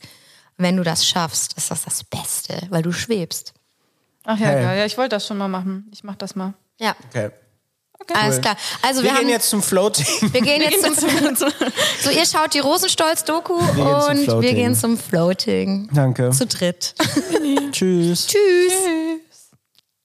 [0.58, 3.54] Wenn du das schaffst, ist das das Beste, weil du schwebst.
[4.26, 4.64] Ach ja, Hey.
[4.64, 4.78] geil.
[4.80, 5.90] Ja, ich wollte das schon mal machen.
[5.92, 6.54] Ich mach das mal.
[6.80, 6.96] Ja,
[8.00, 8.14] Okay.
[8.16, 8.58] alles klar.
[8.82, 10.06] Also wir, Wir, haben gehen jetzt zum Floating.
[10.34, 11.50] wir gehen jetzt zum,
[12.02, 15.90] so ihr schaut die Rosenstolz-Doku und wir gehen zum Floating.
[15.94, 16.30] Danke.
[16.32, 16.96] Zu dritt.
[17.72, 18.28] Tschüss.
[18.28, 18.74] Tschüss.